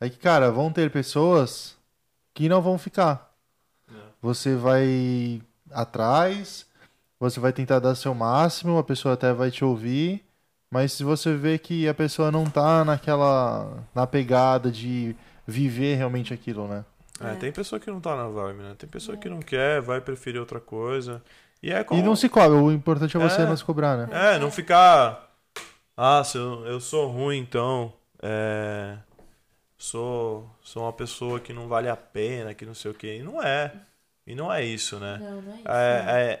[0.00, 1.76] é que, cara, vão ter pessoas
[2.34, 3.32] que não vão ficar.
[4.20, 5.40] Você vai
[5.70, 6.66] atrás,
[7.18, 10.24] você vai tentar dar seu máximo, a pessoa até vai te ouvir,
[10.70, 15.14] mas se você vê que a pessoa não tá naquela, na pegada de
[15.46, 16.84] viver realmente aquilo, né?
[17.20, 17.34] É, É.
[17.36, 18.74] tem pessoa que não tá na vibe, né?
[18.76, 21.22] Tem pessoa que não quer, vai preferir outra coisa.
[21.62, 22.00] E é como...
[22.00, 23.46] E não se cobra, o importante é você É.
[23.46, 24.34] não se cobrar, né?
[24.34, 25.30] É, não ficar.
[25.96, 27.92] Ah, se eu, eu sou ruim, então.
[28.22, 28.96] É.
[29.78, 33.18] Sou, sou uma pessoa que não vale a pena, que não sei o quê.
[33.18, 33.72] E não é.
[34.26, 35.18] E não é isso, né?
[35.18, 35.64] Não, não é isso.
[35.64, 35.70] né?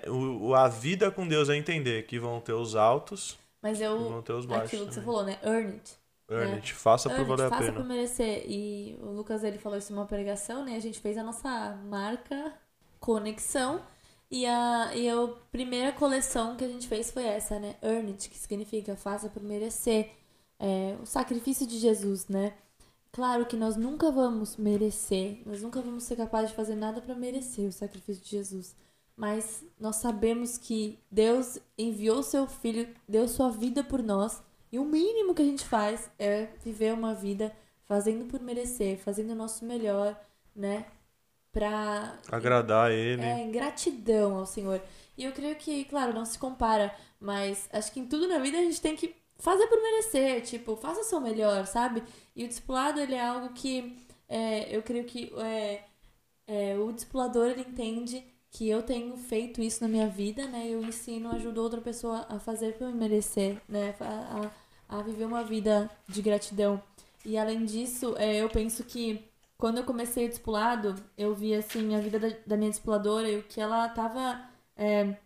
[0.06, 3.84] é, o, a vida com Deus é entender que vão ter os altos Mas e
[3.84, 3.96] eu.
[4.10, 4.66] vão ter os baixos.
[4.68, 5.14] Aquilo que você também.
[5.14, 5.38] falou, né?
[5.44, 5.92] Earn it.
[6.28, 6.54] Earn É.
[6.56, 7.74] it, faça por Earn valer a faça pena.
[7.74, 8.44] por merecer.
[8.48, 10.74] E o Lucas, ele falou isso numa pregação, né?
[10.76, 12.52] A gente fez a nossa marca
[12.98, 13.80] Conexão.
[14.28, 17.76] E a, e a primeira coleção que a gente fez foi essa, né?
[17.80, 20.10] Earn it, que significa faça por merecer.
[20.58, 22.54] É, o sacrifício de Jesus, né?
[23.16, 27.14] Claro que nós nunca vamos merecer, nós nunca vamos ser capazes de fazer nada para
[27.14, 28.76] merecer o sacrifício de Jesus.
[29.16, 34.84] Mas nós sabemos que Deus enviou seu filho, deu sua vida por nós, e o
[34.84, 37.56] mínimo que a gente faz é viver uma vida
[37.86, 40.14] fazendo por merecer, fazendo o nosso melhor,
[40.54, 40.84] né?
[41.50, 43.22] Pra Agradar ele.
[43.22, 44.82] é, em gratidão ao Senhor.
[45.16, 48.58] E eu creio que, claro, não se compara, mas acho que em tudo na vida
[48.58, 52.02] a gente tem que fazer por merecer, tipo, faça o seu melhor, sabe?
[52.36, 53.96] E o discipulado, ele é algo que
[54.28, 55.84] é, eu creio que é,
[56.46, 60.68] é, o discipulador, ele entende que eu tenho feito isso na minha vida, né?
[60.68, 63.94] Eu ensino, ajudo outra pessoa a fazer por merecer, né?
[64.00, 64.50] A,
[64.88, 66.82] a, a viver uma vida de gratidão.
[67.24, 69.24] E além disso, é, eu penso que
[69.58, 73.38] quando eu comecei o discipulado, eu vi assim a vida da, da minha discipuladora e
[73.38, 75.16] o que ela tava é,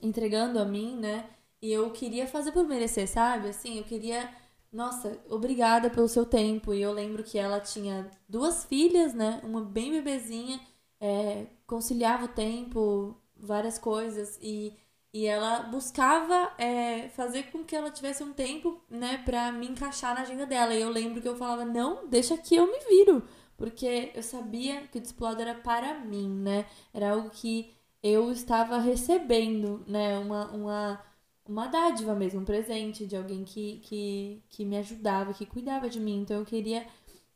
[0.00, 1.28] entregando a mim, né?
[1.60, 3.48] E eu queria fazer por merecer, sabe?
[3.48, 4.30] Assim, eu queria.
[4.74, 6.74] Nossa, obrigada pelo seu tempo.
[6.74, 9.40] E eu lembro que ela tinha duas filhas, né?
[9.44, 10.60] Uma bem bebezinha,
[11.00, 14.38] é, conciliava o tempo, várias coisas.
[14.42, 14.76] E,
[15.14, 20.14] E ela buscava é, fazer com que ela tivesse um tempo, né, pra me encaixar
[20.14, 20.74] na agenda dela.
[20.74, 23.24] E eu lembro que eu falava, não, deixa que eu me viro.
[23.56, 26.66] Porque eu sabia que o discipulado era para mim, né?
[26.94, 27.72] Era algo que
[28.02, 30.18] eu estava recebendo, né?
[30.18, 31.02] Uma, uma,
[31.46, 36.00] uma dádiva mesmo, um presente de alguém que, que, que me ajudava, que cuidava de
[36.00, 36.20] mim.
[36.20, 36.86] Então eu queria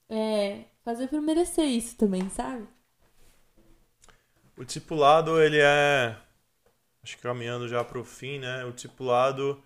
[0.09, 2.67] é, fazer por merecer isso também, sabe?
[4.57, 6.17] O discipulado, ele é.
[7.03, 8.65] Acho que caminhando já para o fim, né?
[8.65, 9.63] O discipulado,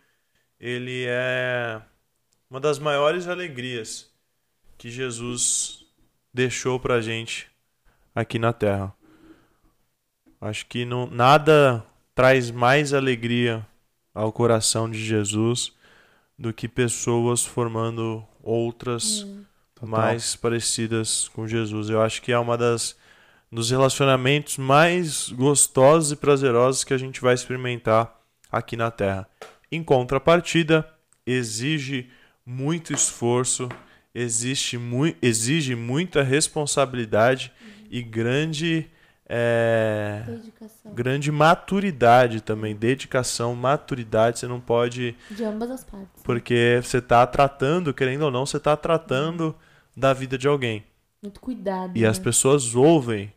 [0.61, 1.81] ele é
[2.51, 4.13] uma das maiores alegrias
[4.77, 5.87] que Jesus
[6.35, 7.51] deixou pra gente
[8.15, 8.93] aqui na Terra.
[10.41, 11.85] Acho que não, nada
[12.15, 13.67] traz mais alegria
[14.15, 15.73] ao coração de Jesus
[16.39, 19.45] do que pessoas formando outras Hum.
[19.83, 21.89] mais parecidas com Jesus.
[21.91, 22.97] Eu acho que é uma das
[23.51, 28.19] dos relacionamentos mais gostosos e prazerosos que a gente vai experimentar
[28.51, 29.29] aqui na Terra.
[29.71, 30.89] Em contrapartida,
[31.27, 32.09] exige
[32.47, 33.69] muito esforço,
[34.15, 37.53] existe mui exige muita responsabilidade
[37.91, 38.87] e grande
[39.29, 40.25] é,
[40.93, 44.39] grande maturidade também, dedicação, maturidade.
[44.39, 46.23] Você não pode De ambas as partes.
[46.23, 49.55] porque você está tratando, querendo ou não, você está tratando
[49.97, 50.85] da vida de alguém.
[51.23, 51.97] Muito cuidado.
[51.97, 52.09] E né?
[52.09, 53.33] as pessoas ouvem.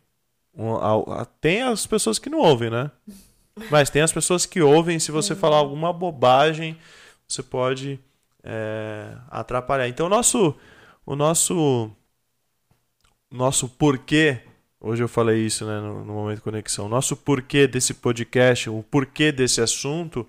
[1.40, 2.90] Tem as pessoas que não ouvem, né?
[3.70, 4.98] Mas tem as pessoas que ouvem.
[4.98, 6.78] Se você falar alguma bobagem,
[7.26, 7.98] você pode
[8.42, 9.88] é, atrapalhar.
[9.88, 10.54] Então, o nosso,
[11.04, 11.90] o nosso,
[13.30, 14.42] nosso porquê.
[14.80, 16.88] Hoje eu falei isso né, no, no momento conexão.
[16.88, 20.26] Nosso porquê desse podcast, o porquê desse assunto,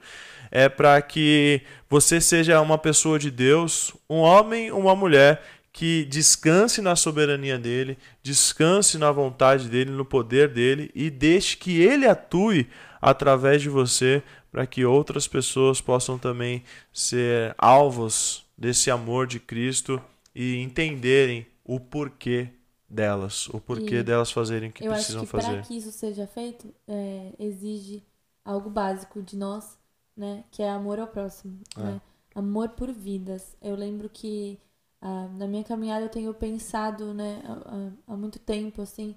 [0.49, 5.43] é para que você seja uma pessoa de Deus, um homem, uma mulher
[5.73, 11.81] que descanse na soberania dele, descanse na vontade dele, no poder dele e deixe que
[11.81, 12.67] ele atue
[13.01, 20.01] através de você para que outras pessoas possam também ser alvos desse amor de Cristo
[20.33, 22.47] e entenderem o porquê
[22.89, 25.63] delas, o porquê E delas fazerem o que precisam que para fazer.
[25.63, 28.03] que isso seja feito, é, exige
[28.45, 29.77] algo básico de nós,
[30.15, 30.43] né?
[30.51, 31.81] Que é amor ao próximo, É.
[31.81, 32.01] né?
[32.35, 33.57] Amor por vidas.
[33.61, 34.57] Eu lembro que
[35.01, 39.15] ah, na minha caminhada eu tenho pensado, né, há, há- há muito tempo, assim,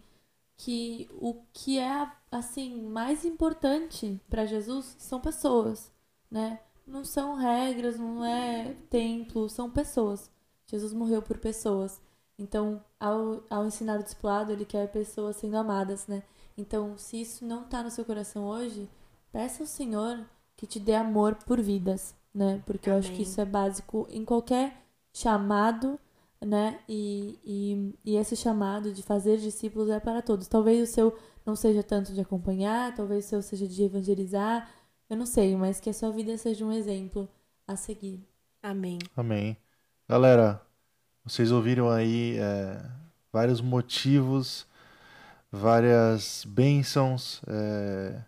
[0.57, 5.91] que o que é, assim, mais importante para Jesus são pessoas,
[6.31, 6.61] né?
[6.87, 10.31] Não são regras, não é templo, são pessoas.
[10.67, 12.01] Jesus morreu por pessoas.
[12.41, 16.23] Então, ao, ao ensinar o discipulado, ele quer pessoas sendo amadas, né?
[16.57, 18.89] Então, se isso não tá no seu coração hoje,
[19.31, 20.19] peça ao Senhor
[20.57, 22.63] que te dê amor por vidas, né?
[22.65, 23.23] Porque eu acho que Amém.
[23.23, 24.75] isso é básico em qualquer
[25.13, 26.01] chamado,
[26.41, 26.81] né?
[26.89, 30.49] E, e, e esse chamado de fazer discípulos é para todos.
[30.49, 34.71] Talvez o seu não seja tanto de acompanhar, talvez o seu seja de evangelizar,
[35.11, 37.29] eu não sei, mas que a sua vida seja um exemplo
[37.67, 38.27] a seguir.
[38.63, 38.99] Amém.
[39.17, 39.57] Amém.
[40.09, 40.63] Galera,
[41.25, 42.83] vocês ouviram aí é,
[43.33, 44.67] vários motivos,
[45.51, 48.23] várias bênçãos, é,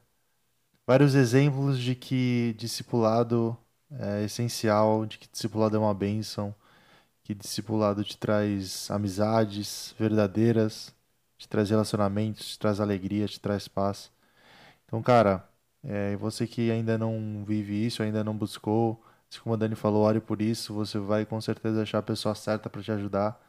[0.86, 3.56] vários exemplos de que discipulado
[3.90, 6.54] é essencial, de que discipulado é uma bênção,
[7.24, 10.94] que discipulado te traz amizades verdadeiras,
[11.38, 14.10] te traz relacionamentos, te traz alegria, te traz paz.
[14.86, 15.48] Então, cara,
[15.84, 19.02] é, você que ainda não vive isso, ainda não buscou,
[19.40, 22.68] como a Dani falou, ore por isso, você vai com certeza achar a pessoa certa
[22.68, 23.40] para te ajudar.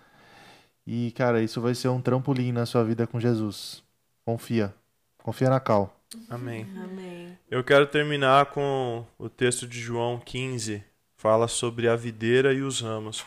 [0.85, 3.83] E, cara, isso vai ser um trampolim na sua vida com Jesus.
[4.25, 4.73] Confia.
[5.17, 5.97] Confia na Cal.
[6.29, 6.67] Amém.
[6.83, 7.37] Amém.
[7.49, 10.83] Eu quero terminar com o texto de João 15,
[11.15, 13.25] fala sobre a videira e os ramos.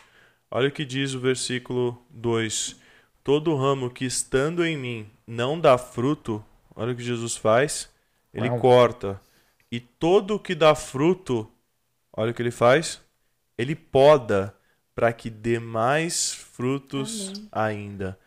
[0.50, 2.76] Olha o que diz o versículo 2:
[3.24, 6.44] Todo ramo que estando em mim não dá fruto,
[6.74, 7.90] olha o que Jesus faz,
[8.32, 8.60] ele Uau.
[8.60, 9.20] corta.
[9.70, 11.50] E todo o que dá fruto,
[12.16, 13.00] olha o que ele faz,
[13.58, 14.54] ele poda
[14.94, 17.48] para que dê mais frutos Amém.
[17.52, 18.18] ainda.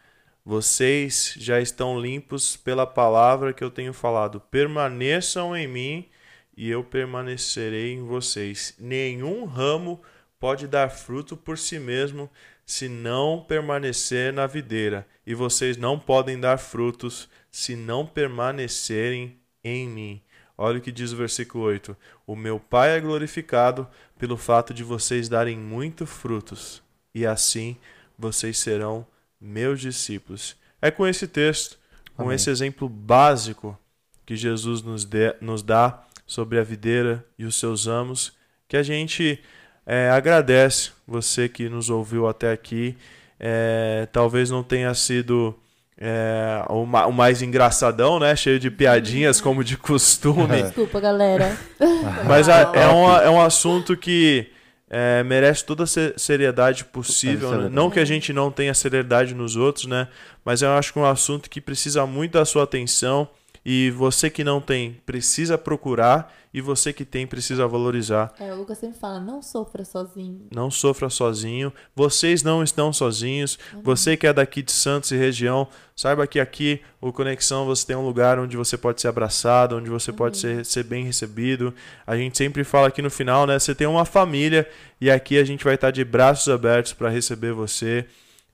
[0.45, 4.39] Vocês já estão limpos pela palavra que eu tenho falado.
[4.39, 6.09] Permaneçam em mim
[6.55, 8.75] e eu permanecerei em vocês.
[8.79, 10.01] Nenhum ramo
[10.39, 12.29] pode dar fruto por si mesmo
[12.65, 19.89] se não permanecer na videira, e vocês não podem dar frutos se não permanecerem em
[19.89, 20.21] mim.
[20.62, 21.95] Olha o que diz o versículo 8:
[22.28, 23.88] O meu Pai é glorificado
[24.18, 26.84] pelo fato de vocês darem muito frutos,
[27.16, 27.78] e assim
[28.18, 29.07] vocês serão
[29.39, 30.57] meus discípulos.
[30.82, 31.80] É com esse texto,
[32.14, 32.36] com Amém.
[32.36, 33.80] esse exemplo básico
[34.26, 38.34] que Jesus nos, dê- nos dá sobre a videira e os seus ramos,
[38.68, 39.41] que a gente
[39.86, 42.97] é, agradece você que nos ouviu até aqui.
[43.39, 45.57] É, talvez não tenha sido
[46.01, 48.35] é, o, ma- o mais engraçadão, né?
[48.35, 50.63] Cheio de piadinhas, como de costume.
[50.63, 51.57] Desculpa, galera.
[52.25, 54.47] Mas a- é, um, é um assunto que
[54.89, 57.51] é, merece toda a se- seriedade possível.
[57.51, 57.69] né?
[57.71, 60.07] Não que a gente não tenha seriedade nos outros, né?
[60.45, 63.27] Mas eu acho que é um assunto que precisa muito da sua atenção.
[63.72, 66.34] E você que não tem, precisa procurar.
[66.51, 68.34] E você que tem, precisa valorizar.
[68.39, 70.47] É, o Lucas sempre fala, não sofra sozinho.
[70.51, 71.72] Não sofra sozinho.
[71.95, 73.59] Vocês não estão sozinhos.
[73.84, 77.95] Você que é daqui de Santos e região, saiba que aqui, o Conexão, você tem
[77.95, 81.72] um lugar onde você pode ser abraçado, onde você pode ser, ser bem recebido.
[82.07, 83.59] A gente sempre fala aqui no final, né?
[83.59, 84.67] Você tem uma família
[84.99, 88.07] e aqui a gente vai estar de braços abertos para receber você.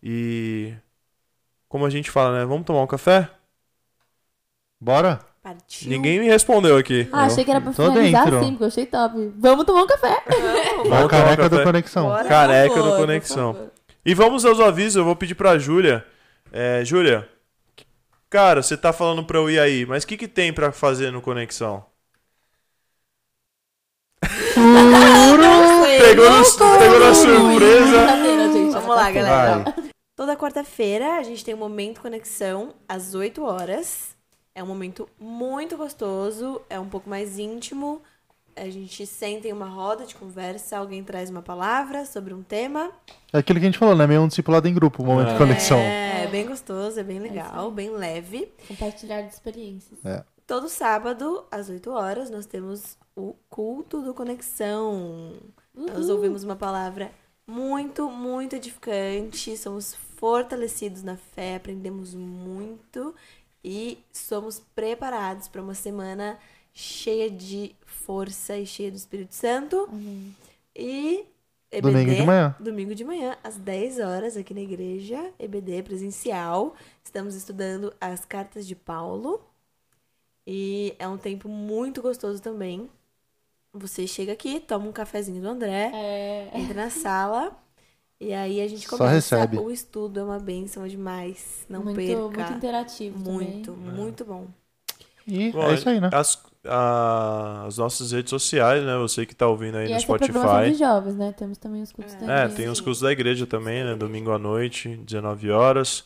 [0.03, 0.73] E
[1.69, 2.45] como a gente fala, né?
[2.45, 3.29] Vamos tomar um café?
[4.85, 5.19] Bora?
[5.41, 5.89] Partiu.
[5.89, 7.09] Ninguém me respondeu aqui.
[7.11, 8.39] Ah, achei que era pra tô finalizar dentro.
[8.39, 9.33] assim, porque eu achei top.
[9.35, 10.21] Vamos tomar um café.
[10.87, 11.63] Vamos a careca do café.
[11.63, 12.03] Conexão.
[12.05, 12.23] Bora.
[12.29, 13.53] Careca Por do favor, Conexão.
[13.53, 13.71] favor.
[14.05, 16.05] E vamos aos avisos, eu vou pedir pra Júlia.
[16.53, 17.27] É, Júlia,
[18.29, 21.11] cara, você tá falando pra eu ir aí, mas o que, que tem pra fazer
[21.11, 21.83] no Conexão?
[24.55, 28.07] Pegou, no- pegou na surpresa.
[28.53, 28.71] Gente.
[28.71, 29.57] Vamos lá, galera.
[29.59, 29.73] Vai.
[30.15, 34.14] Toda quarta-feira a gente tem um momento conexão às 8 horas.
[34.55, 38.01] É um momento muito gostoso, é um pouco mais íntimo.
[38.55, 42.89] A gente senta em uma roda de conversa, alguém traz uma palavra sobre um tema.
[43.33, 44.07] É aquilo que a gente falou, né?
[44.07, 45.31] Meio um discipulado em grupo, o momento É.
[45.33, 45.77] de conexão.
[45.77, 46.27] É, É.
[46.27, 47.73] bem gostoso, é bem isso legal, aí.
[47.73, 48.49] bem leve.
[48.65, 49.99] Compartilhar de experiências.
[50.47, 55.33] Todo sábado, às 8 horas, nós temos o culto do Conexão.
[55.73, 57.11] Nós ouvimos uma palavra
[57.45, 59.57] muito, muito edificante.
[59.57, 63.13] Somos fortalecidos na fé, aprendemos muito
[63.67, 66.37] e somos preparados para uma semana
[66.71, 69.89] cheia de força e cheia do Espírito Santo.
[70.75, 71.25] E
[71.71, 72.55] EBD, Domingo de manhã.
[72.59, 76.75] Domingo de manhã, às 10 horas, aqui na igreja, EBD presencial.
[77.03, 79.41] Estamos estudando as cartas de Paulo.
[80.45, 82.87] E é um tempo muito gostoso também.
[83.73, 86.51] Você chega aqui, toma um cafezinho do André, É.
[86.53, 87.57] entra na sala.
[88.19, 89.07] E aí a gente Só começa.
[89.07, 89.57] recebe.
[89.57, 91.65] O estudo é uma bênção demais.
[91.69, 92.31] Não muito, perca.
[92.31, 93.75] muito interativo Muito, também.
[93.77, 94.47] muito bom.
[95.27, 96.11] E Bom, é isso aí, né?
[96.11, 98.97] As, a- as nossas redes sociais, né?
[98.97, 100.11] Você que tá ouvindo aí E no essa
[100.55, 100.59] é Spotify.
[100.59, 101.31] de jovens, né?
[101.31, 102.55] Temos também os cultos da É, igreja.
[102.55, 103.95] tem os cursos da igreja também, né?
[103.95, 106.05] Domingo à noite, 19 horas.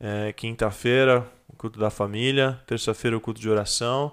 [0.00, 2.60] É, Quinta-feira, o culto da família.
[2.66, 4.12] Terça-feira, o culto de oração.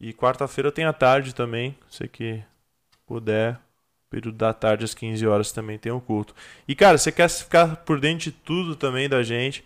[0.00, 1.78] E quarta-feira tem a tarde também.
[1.90, 2.42] Você que
[3.06, 3.60] puder,
[4.14, 6.34] período da tarde às 15 horas também tem o culto.
[6.68, 9.64] E, cara, você quer ficar por dentro de tudo também da gente?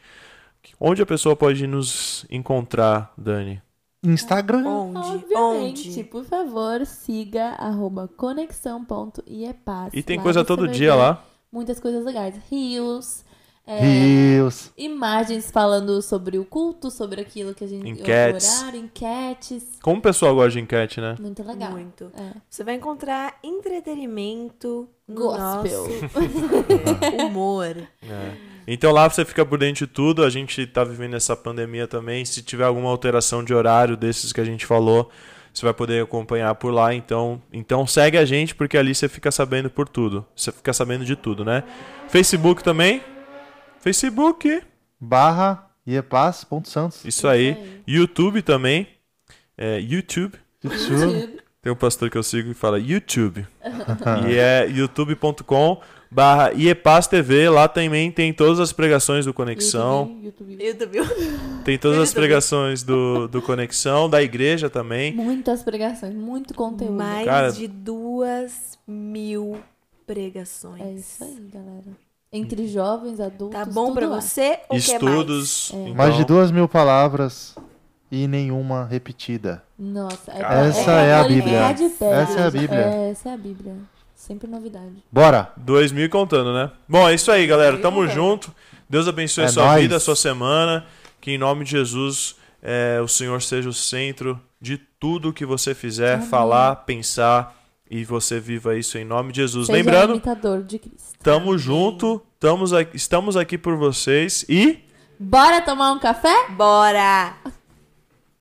[0.81, 3.61] Onde a pessoa pode nos encontrar, Dani?
[4.03, 4.67] Instagram.
[4.67, 4.99] Onde?
[4.99, 6.05] Obviamente, Onde?
[6.05, 9.93] por favor, siga arroba conexão.iepaz.
[9.93, 11.25] E tem Lá coisa todo dia ver lá.
[11.53, 12.35] Muitas coisas legais.
[12.51, 13.25] Rios,
[13.69, 14.73] é, Rios.
[14.79, 17.87] imagens falando sobre o culto, sobre aquilo que a gente...
[17.87, 18.49] Enquetes.
[18.49, 19.65] O horário, enquetes.
[19.83, 21.17] Como o pessoal gosta de enquete, né?
[21.21, 21.73] Muito legal.
[21.73, 22.11] Muito.
[22.17, 22.33] É.
[22.49, 25.87] Você vai encontrar entretenimento, no Gospel.
[25.87, 27.77] nosso humor.
[27.77, 28.33] É.
[28.67, 30.25] Então lá você fica por dentro de tudo.
[30.25, 32.25] A gente tá vivendo essa pandemia também.
[32.25, 35.11] Se tiver alguma alteração de horário desses que a gente falou,
[35.53, 36.95] você vai poder acompanhar por lá.
[36.95, 40.25] Então, então segue a gente porque ali você fica sabendo por tudo.
[40.35, 41.65] Você fica sabendo de tudo, né?
[42.09, 43.03] Facebook também.
[43.81, 44.63] Facebook.
[45.01, 47.05] Barra iepaz.santos.
[47.05, 47.81] Isso aí.
[47.87, 48.87] YouTube também.
[49.57, 50.39] É, YouTube.
[50.63, 51.41] YouTube.
[51.63, 53.47] Tem um pastor que eu sigo que fala YouTube.
[54.29, 57.49] e é youtube.com barra IEPAS TV.
[57.49, 60.19] Lá também tem todas as pregações do Conexão.
[60.23, 60.99] YouTube, YouTube.
[61.65, 65.13] Tem todas as pregações do, do Conexão, da igreja também.
[65.15, 66.95] Muitas pregações, muito conteúdo.
[66.95, 69.59] Mais Cara- de duas mil
[70.07, 70.81] pregações.
[70.81, 72.08] É isso aí, galera.
[72.33, 74.21] Entre jovens, adultos, Tá bom pra lá.
[74.21, 75.71] você ou Estudos.
[75.73, 75.77] É.
[75.77, 77.55] então- Mais de duas mil palavras
[78.13, 79.63] e nenhuma repetida.
[79.79, 81.89] Nossa, é Cara, Essa pra é a proligar Bíblia.
[82.11, 82.51] Essa é a.
[82.51, 82.79] Bíblia.
[82.81, 83.77] É, essa é a Bíblia.
[84.15, 84.93] Sempre novidade.
[85.11, 85.53] Bora!
[85.57, 86.71] Dois mil e contando, né?
[86.89, 87.79] Bom, é isso aí, galera.
[87.79, 88.53] Tamo e junto.
[88.91, 89.83] Deus abençoe a É sua nóis.
[89.83, 90.85] vida, a sua semana.
[91.21, 95.75] Que em nome de Jesus é, o Senhor seja o centro de tudo que você
[95.75, 96.27] fizer, Amém.
[96.29, 97.57] falar, pensar
[97.91, 99.67] e você viva isso em nome de Jesus.
[99.67, 101.19] Seja Lembrando, imitador de Cristo.
[101.23, 104.85] tamo junto, tamo aqui, estamos aqui por vocês e
[105.21, 106.49] Bora tomar um café?
[106.51, 107.35] Bora!